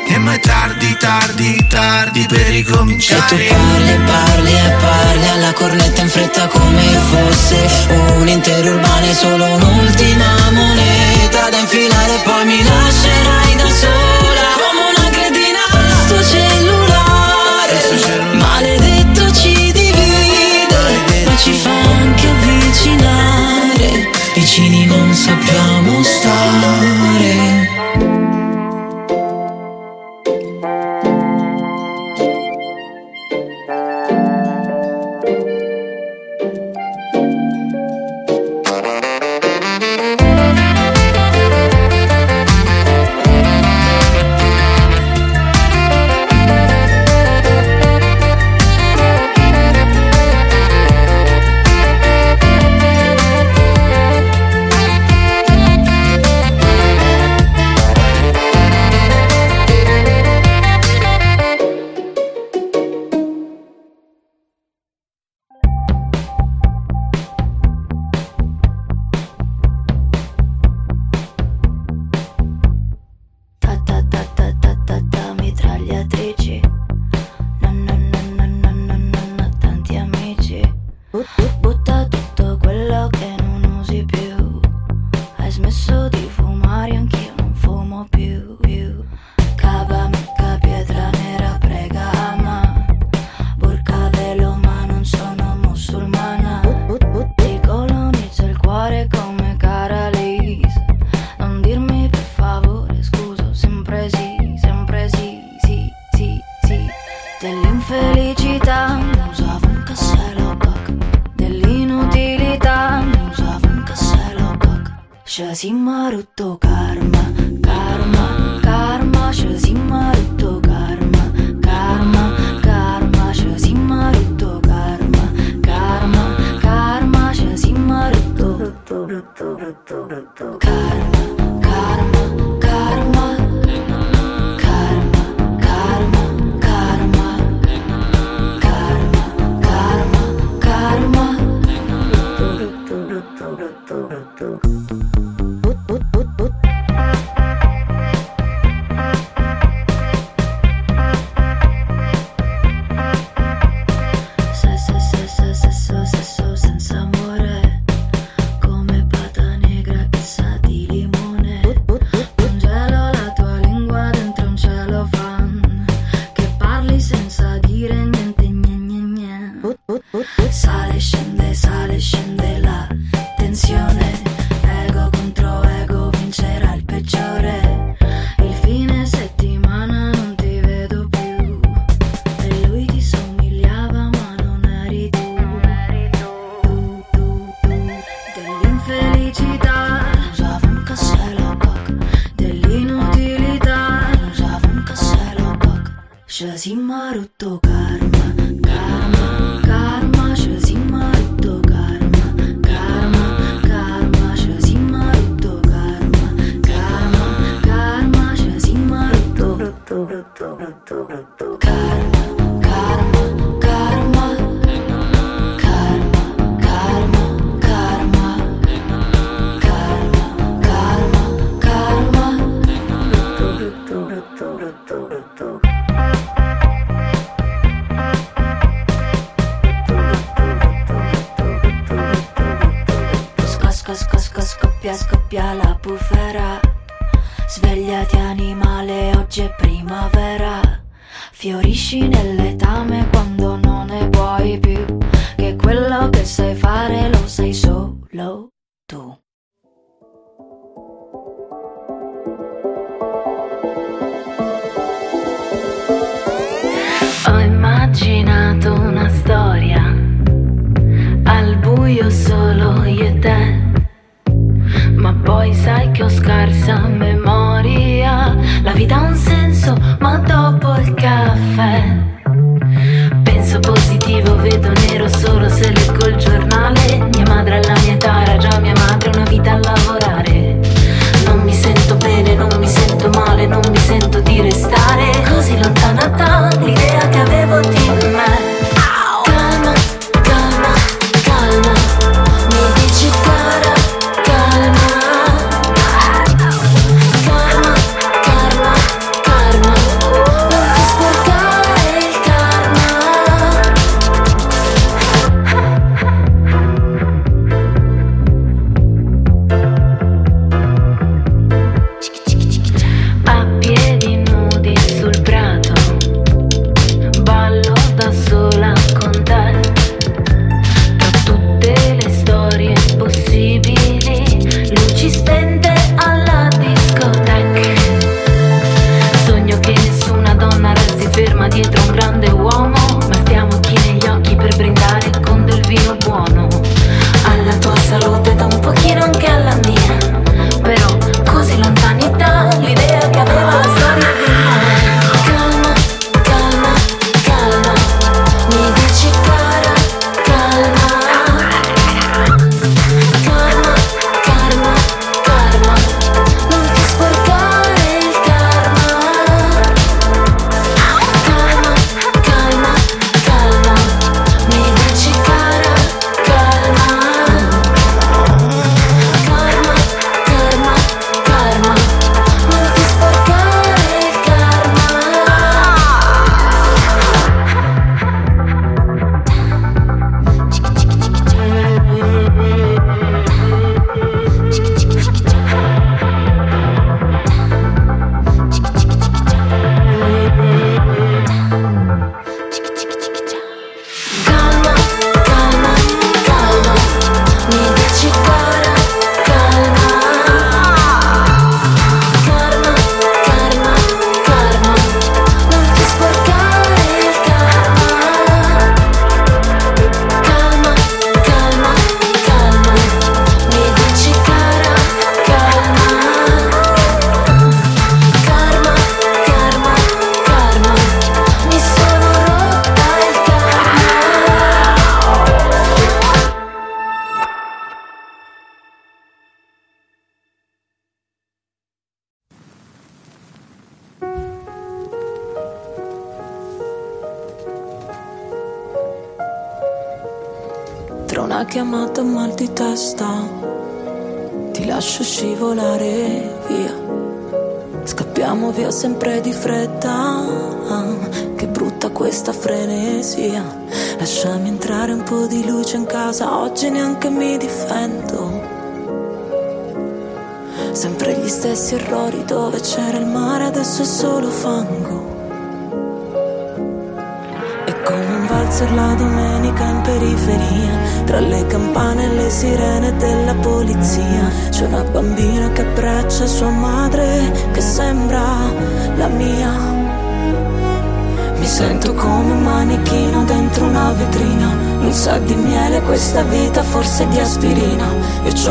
[0.07, 5.53] E ma è tardi, tardi, tardi per E tu ricominciare parli, parli e parli alla
[5.53, 6.81] cornetta in fretta come
[7.11, 7.93] fosse.
[8.17, 13.36] Un intero urbano e solo un'ultima moneta da infilare poi mi lascerai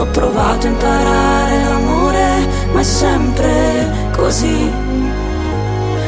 [0.07, 4.71] Ho provato a imparare l'amore, ma è sempre così.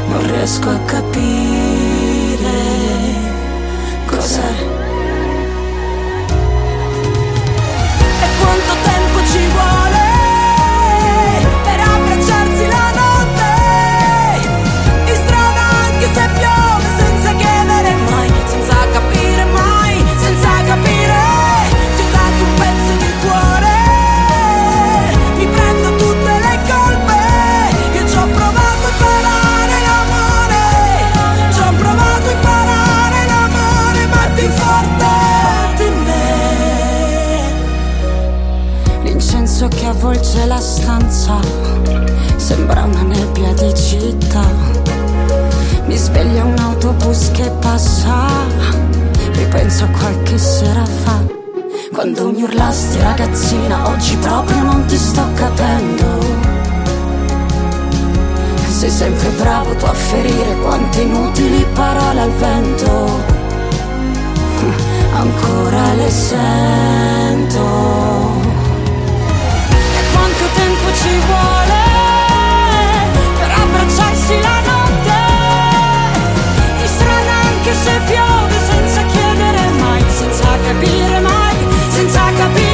[0.09, 2.08] Non riesco a capire.
[42.49, 44.43] Sembra una nebbia di città.
[45.85, 48.25] Mi sveglia un autobus che passa.
[49.33, 51.23] Ripenso a qualche sera fa.
[51.93, 56.07] Quando mi urlasti ragazzina, oggi proprio non ti sto capendo.
[58.71, 63.11] Sei sempre bravo tu a ferire quante inutili parole al vento.
[65.13, 67.61] Ancora le sento.
[69.69, 71.88] E quanto tempo ci vuole?
[74.29, 75.17] passi la notte,
[76.87, 81.57] strana anche se piove senza chiedere mai, senza capire mai,
[81.89, 82.68] senza capire.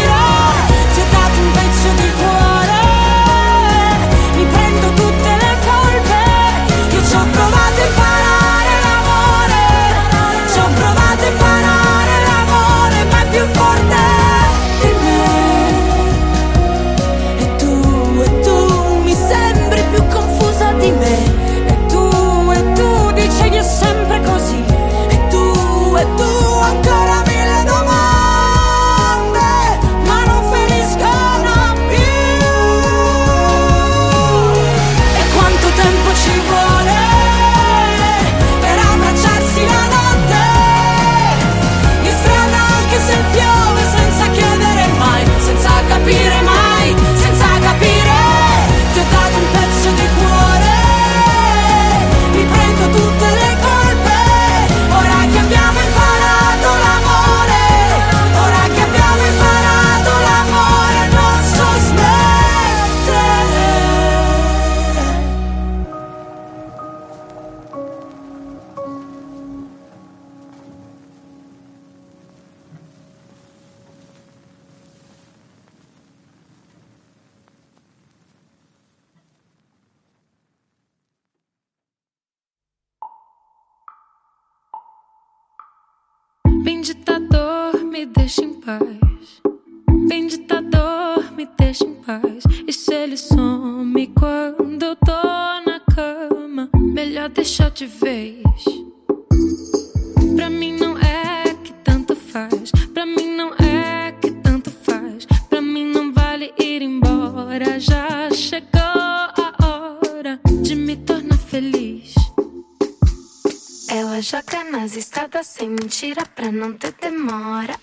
[114.25, 117.79] joga nas estradas sem mentira pra não ter demora,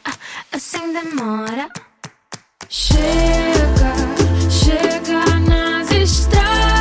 [0.51, 1.69] assim demora.
[2.67, 3.93] Chega,
[4.49, 6.80] chega nas estradas.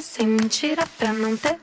[0.00, 1.58] sem mentira pra não ter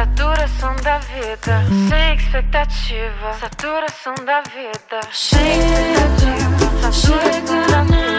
[0.00, 3.34] Saturação da vida, sem expectativa.
[3.38, 6.90] Saturação da vida, sem expectativa.
[6.90, 8.09] Saturação da vida.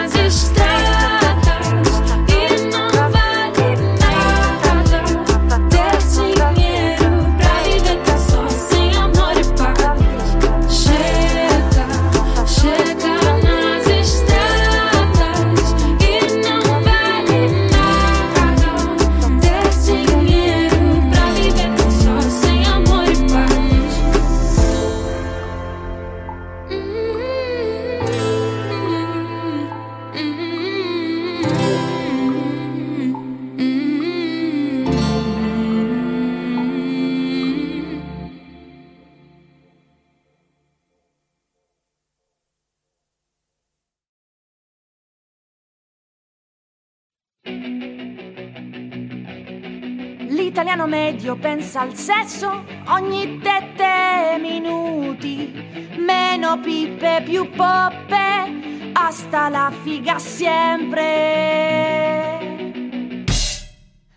[51.42, 55.52] Pensa al sesso ogni tette minuti.
[55.96, 61.00] Meno pippe, più poppe, hasta la figa sempre.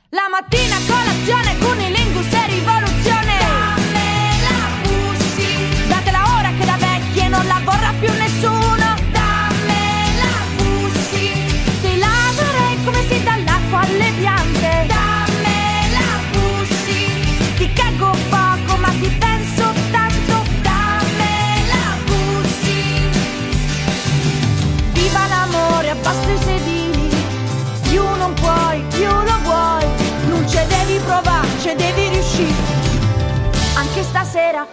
[0.10, 3.38] La mattina colazione, cunilingus e rivoluzione.
[3.40, 5.88] Dammela pussi.
[5.88, 8.65] Datela ora che da vecchie non la vorrà più nessuno.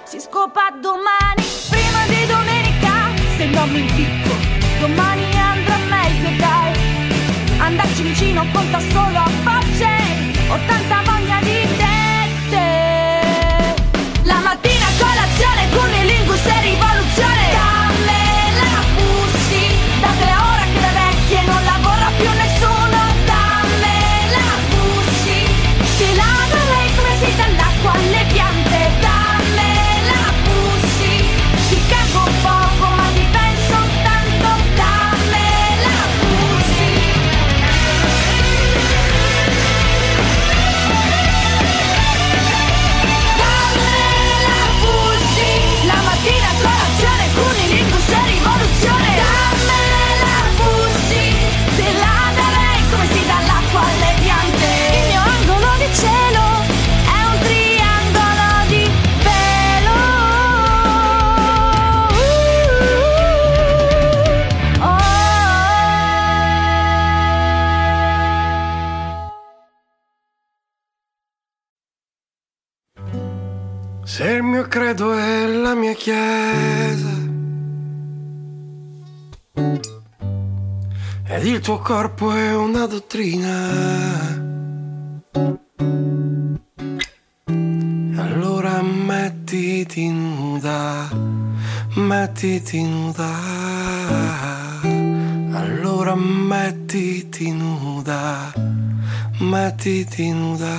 [0.04, 3.10] Si scopa domani, prima di domenica.
[3.36, 4.34] Se non mi impicco,
[4.80, 6.72] domani andrà meglio, dai.
[7.58, 9.86] Andarci vicino conta solo a facce.
[10.48, 11.61] Ho tanta voglia di
[81.52, 83.50] il tuo corpo è una dottrina,
[88.16, 91.10] allora mettiti nuda,
[91.96, 93.34] mettiti nuda,
[95.52, 98.50] allora mettiti nuda,
[99.40, 100.74] mettiti nuda.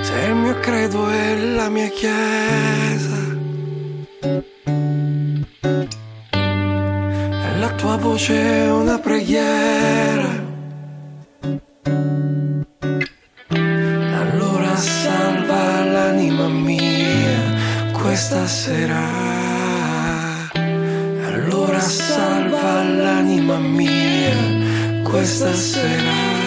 [0.00, 3.26] Se il mio credo è la mia chiesa
[7.86, 10.28] tua voce è una preghiera,
[14.22, 19.04] allora salva l'anima mia questa sera.
[21.28, 24.34] Allora salva l'anima mia
[25.04, 26.45] questa sera.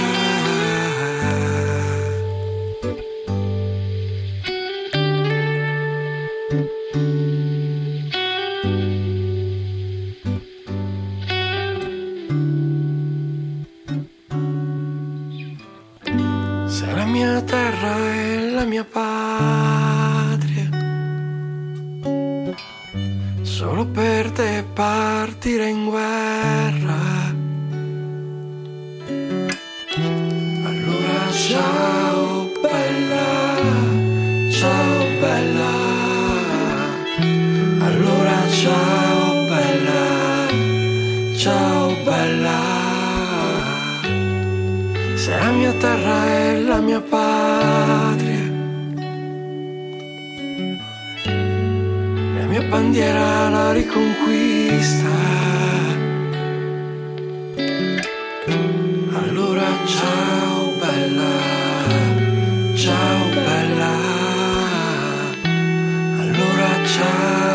[52.60, 55.08] Mia bandiera la riconquista.
[59.24, 61.36] Allora ciao bella,
[62.76, 63.94] ciao bella.
[66.22, 67.49] Allora ciao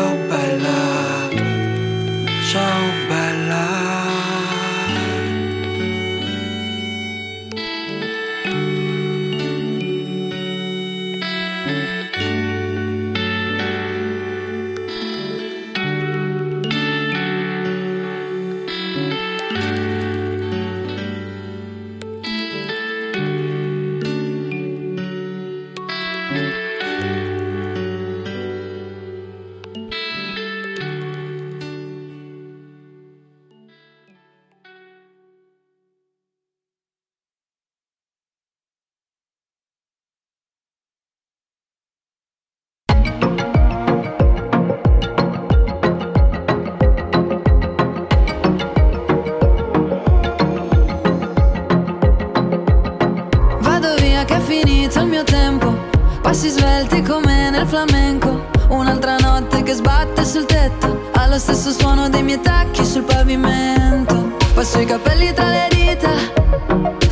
[57.75, 64.37] flamenco Un'altra notte che sbatte sul tetto Allo stesso suono dei miei tacchi sul pavimento.
[64.53, 66.09] Passo i capelli tra le dita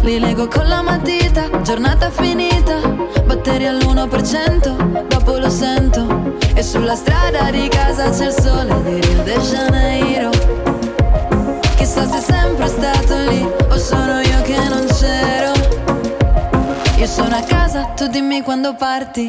[0.03, 2.77] Li leggo con la matita Giornata finita
[3.25, 6.37] Batteri all'1% Dopo lo sento.
[6.55, 10.29] E sulla strada di casa c'è il sole di Rio de Janeiro.
[11.75, 15.51] Chissà se è sempre stato lì O sono io che non c'ero.
[16.97, 19.27] Io sono a casa, tu dimmi quando parti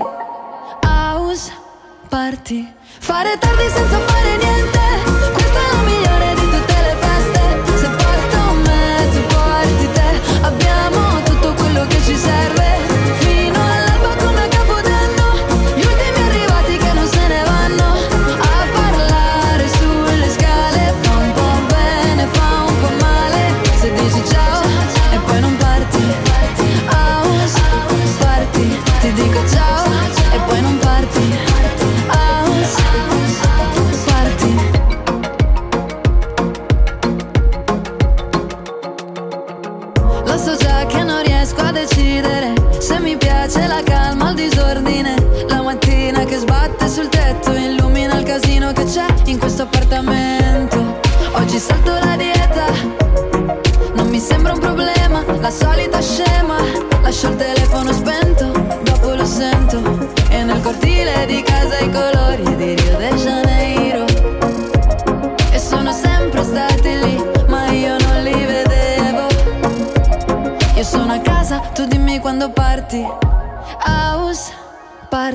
[2.25, 2.73] trovarti.
[3.01, 4.54] Fare tardi senza fare niente.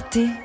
[0.09, 0.38] Arte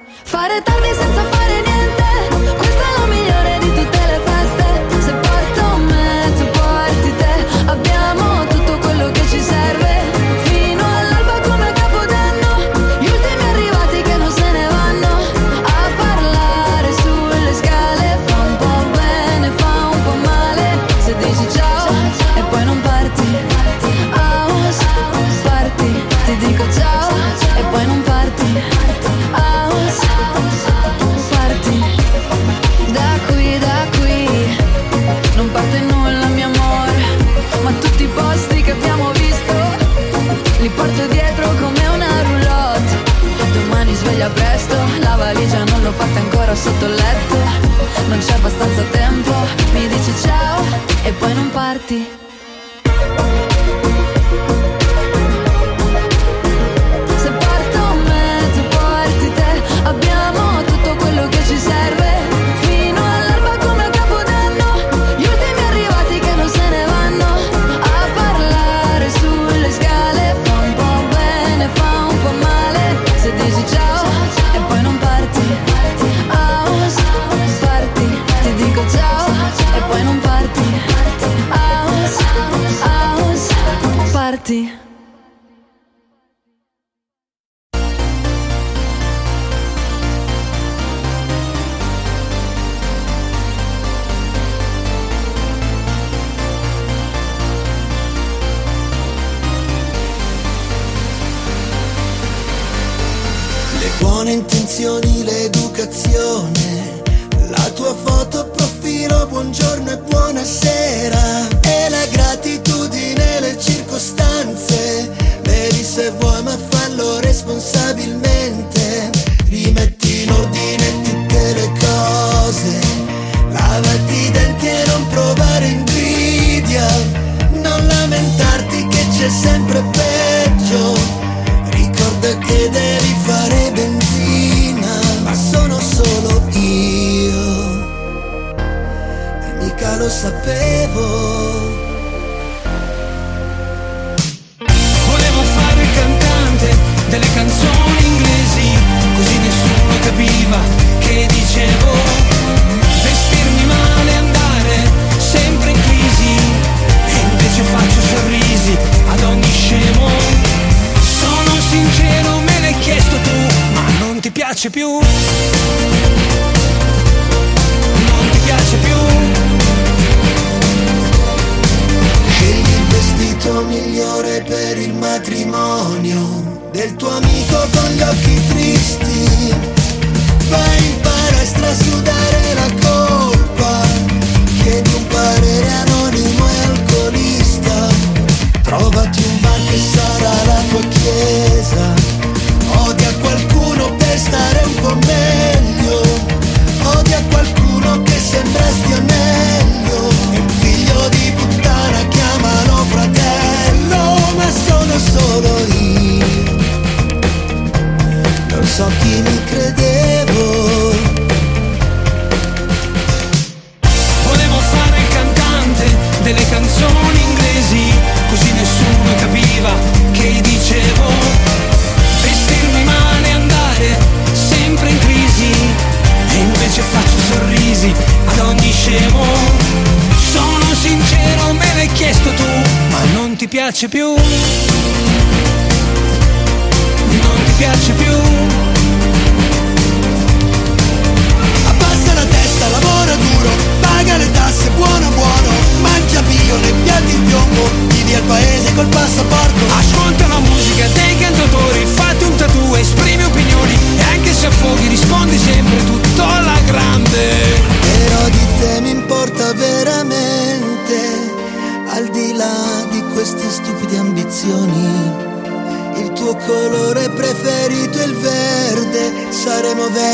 [233.89, 234.34] più.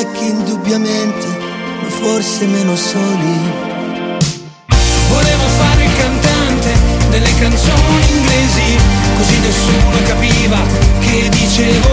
[0.02, 1.26] Vecchi indubbiamente,
[1.82, 3.52] ma forse meno soli.
[5.08, 6.72] Volevo fare il cantante
[7.10, 8.78] delle canzoni inglesi,
[9.18, 10.58] così nessuno capiva
[11.00, 11.88] che dicevo.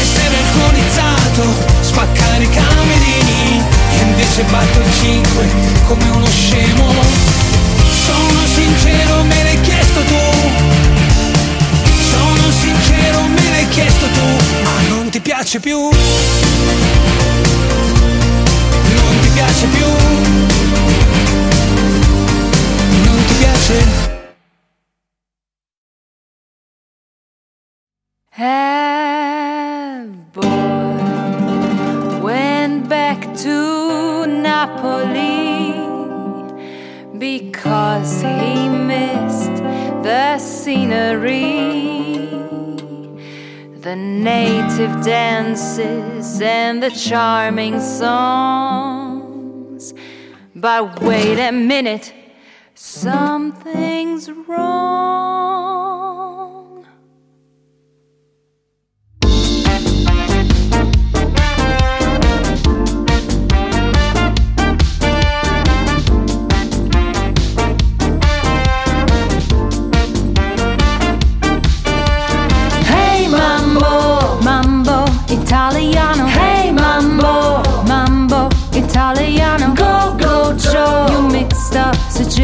[0.00, 1.42] Essere alcolizzato,
[1.80, 3.62] spaccare i camerini,
[3.98, 5.48] e invece batto il 5
[5.86, 6.49] come uno scemo.
[46.80, 49.20] The charming songs.
[50.54, 52.12] But wait a minute,
[52.74, 55.29] something's wrong.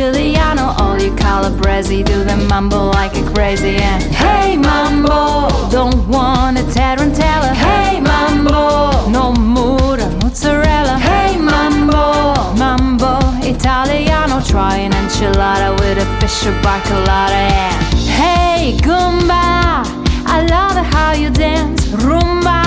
[0.03, 0.79] Up Siciliano.
[0.79, 6.63] All you calabrese do the mambo like a crazy and Hey mambo, don't want a
[6.63, 7.55] tarantella.
[7.55, 10.99] Hey mambo, no mura mozzarella.
[10.99, 14.41] Hey mambo, mambo italiano.
[14.43, 17.31] Try an enchilada with a fish or bacalada.
[17.31, 17.83] Yeah.
[18.19, 19.85] Hey Goomba.
[20.27, 22.65] I love how you dance rumba.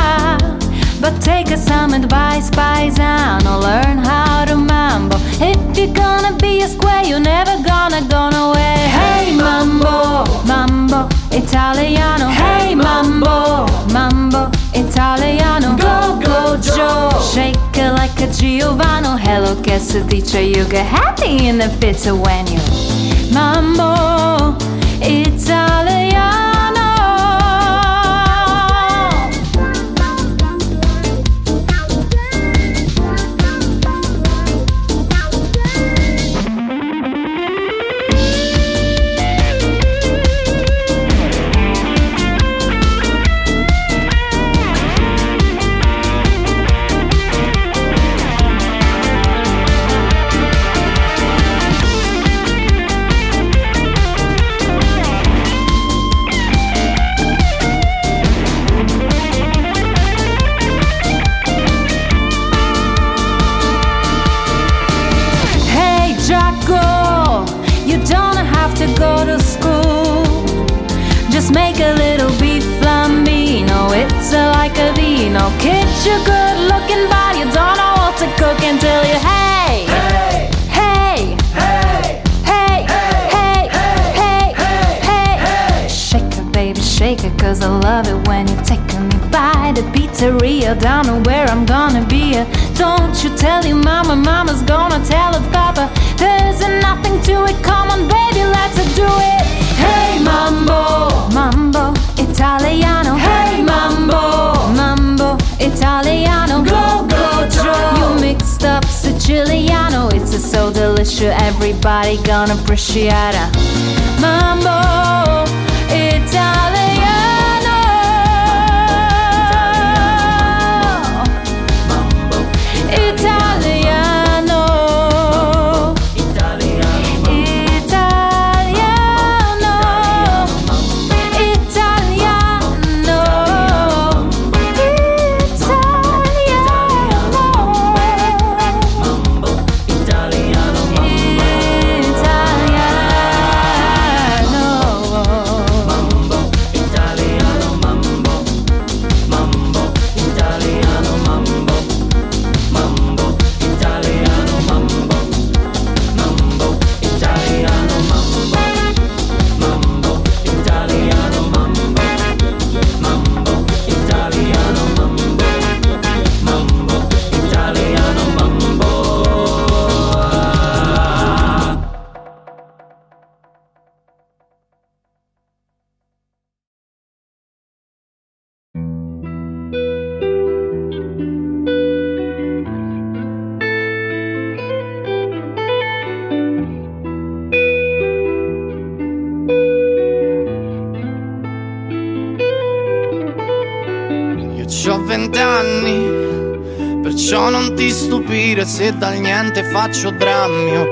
[1.01, 3.61] But take us some advice, paisano.
[3.61, 5.17] Learn how to mambo.
[5.41, 8.77] If you're gonna be a square, you're never gonna go nowhere.
[8.87, 12.27] Hey, mambo, mambo, Italiano.
[12.29, 15.75] Hey, mambo, mambo, Italiano.
[15.77, 17.11] Go, go, Joe.
[17.33, 19.17] Shake it like a Giovanni.
[19.21, 20.39] Hello, che si dice?
[20.41, 22.59] You get happy in the fit when you
[23.33, 24.55] mambo,
[25.01, 26.48] Italiano.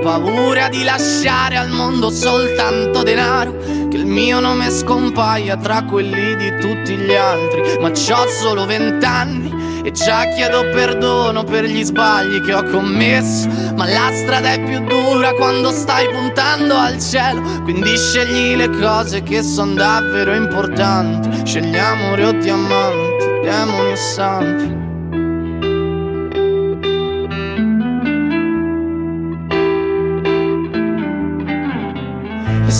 [0.08, 3.58] Paura di lasciare al mondo soltanto denaro,
[3.90, 7.78] che il mio nome scompaia tra quelli di tutti gli altri.
[7.82, 13.50] Ma c'ho solo vent'anni e già chiedo perdono per gli sbagli che ho commesso.
[13.76, 17.42] Ma la strada è più dura quando stai puntando al cielo.
[17.64, 21.46] Quindi scegli le cose che sono davvero importanti.
[21.46, 24.97] Scegli amore o diamanti, demoni o santi.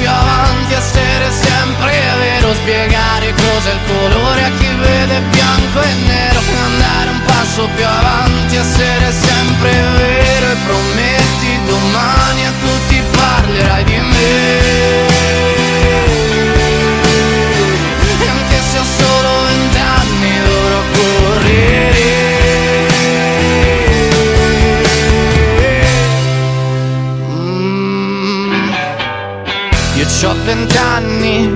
[0.00, 6.40] più avanti, essere sempre vero, spiegare cos'è il colore a chi vede bianco e nero,
[6.64, 12.49] andare un passo più avanti, essere sempre vero e prometti domani
[30.20, 31.50] c'ho vent'anni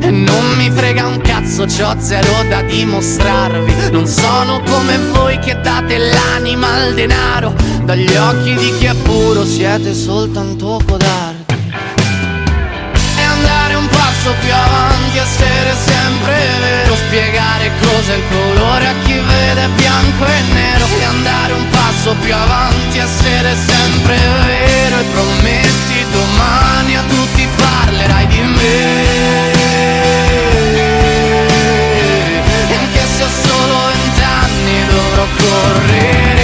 [0.00, 3.90] e non mi frega un cazzo, c'ho zero da dimostrarvi.
[3.90, 7.52] Non sono come voi che date l'anima al denaro.
[7.82, 11.54] Dagli occhi di chi è puro siete soltanto codardi.
[13.16, 14.91] E andare un passo più avanti,
[15.22, 16.96] essere sempre vero.
[16.96, 20.86] Spiegare cos'è il colore a chi vede bianco e nero.
[20.98, 24.98] E andare un passo più avanti, essere sempre vero.
[24.98, 29.50] E prometti domani a tutti parlerai di me.
[32.68, 36.41] E anche se ho solo vent'anni dovrò correre.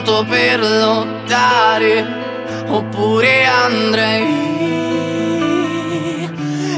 [0.00, 2.06] Pronto per lottare
[2.68, 4.48] oppure andrai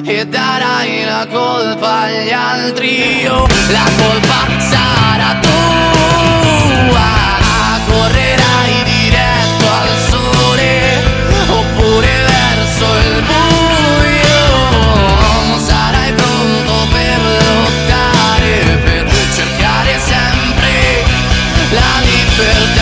[0.05, 3.23] e darai la colpa agli altri.
[3.23, 7.11] Io la colpa sarà tua
[7.87, 11.03] correrai diretto al sole
[11.49, 14.45] oppure verso il buio.
[15.59, 18.53] Sarai pronto per lottare
[19.35, 21.05] cercare sempre
[21.71, 22.82] la libertà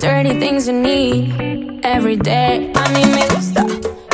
[0.00, 2.72] dirty things you need every day.
[2.74, 3.66] A mí me gusta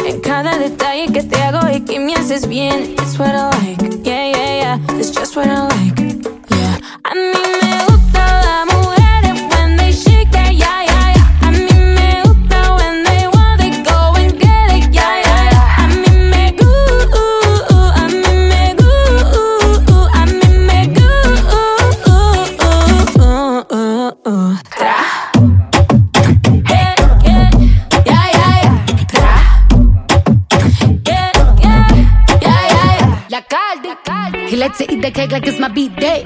[0.04, 2.94] en cada detalle que te hago y que me haces bien.
[2.98, 4.98] It's what I like, yeah, yeah, yeah.
[4.98, 6.00] It's just what I like,
[6.50, 6.78] yeah.
[7.04, 7.55] A mí
[35.16, 36.22] cake like it's my beat day.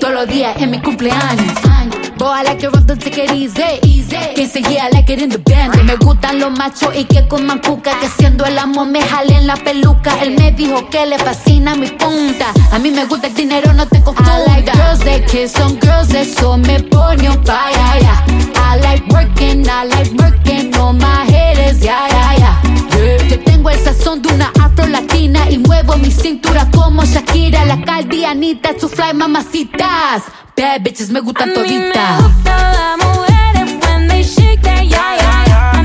[0.00, 1.52] Todos los días en mi cumpleaños.
[2.16, 3.62] Boy, I like it rough, don't take it easy.
[4.34, 5.82] Quien se yeah, I like it in the band.
[5.84, 7.98] Me gustan los machos y que coman cuca.
[8.00, 10.18] Que haciendo el amor me jalen la peluca.
[10.22, 12.52] Él me dijo que le fascina mi punta.
[12.72, 14.36] A mí me gusta el dinero, no te confunda.
[14.36, 18.00] I like girls that kiss on girls, eso me pone on fire.
[18.00, 18.24] yeah.
[18.56, 23.28] I like working, I like working on my haters, yeah, yeah, yeah.
[23.30, 23.47] Yeah.
[23.68, 28.70] Tengo el sazón de una afro latina y muevo mi cintura como Shakira, la caldianita,
[28.80, 30.22] su fly mamacitas.
[30.56, 32.22] Bad bitches me gustan toditas.
[32.44, 35.77] Las mujeres when they shake that, yeah, yeah, yeah.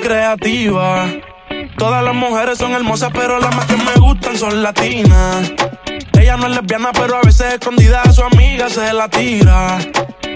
[0.00, 1.06] Creativa.
[1.76, 5.52] Todas las mujeres son hermosas, pero las más que me gustan son latinas.
[6.18, 9.78] Ella no es lesbiana, pero a veces escondida a su amiga se la tira.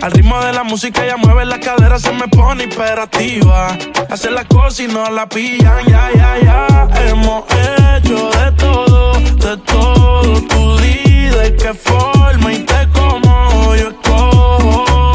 [0.00, 3.76] Al ritmo de la música ella mueve las caderas, se me pone hiperactiva.
[4.10, 6.88] Hace las cosas y no la pillan, ya, ya, ya.
[7.06, 10.40] Hemos hecho de todo, de todo.
[10.42, 15.14] Tú di de qué forma y te como yo escojo.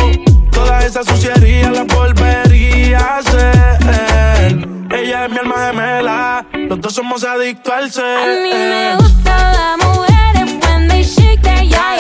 [0.52, 4.09] Toda esa suciería la volvería a hacer.
[4.92, 8.18] Ella es mi alma gemela, los dos somos adictos al ser.
[8.18, 11.04] A mí me gusta las mujeres when they
[11.68, 11.99] yeah.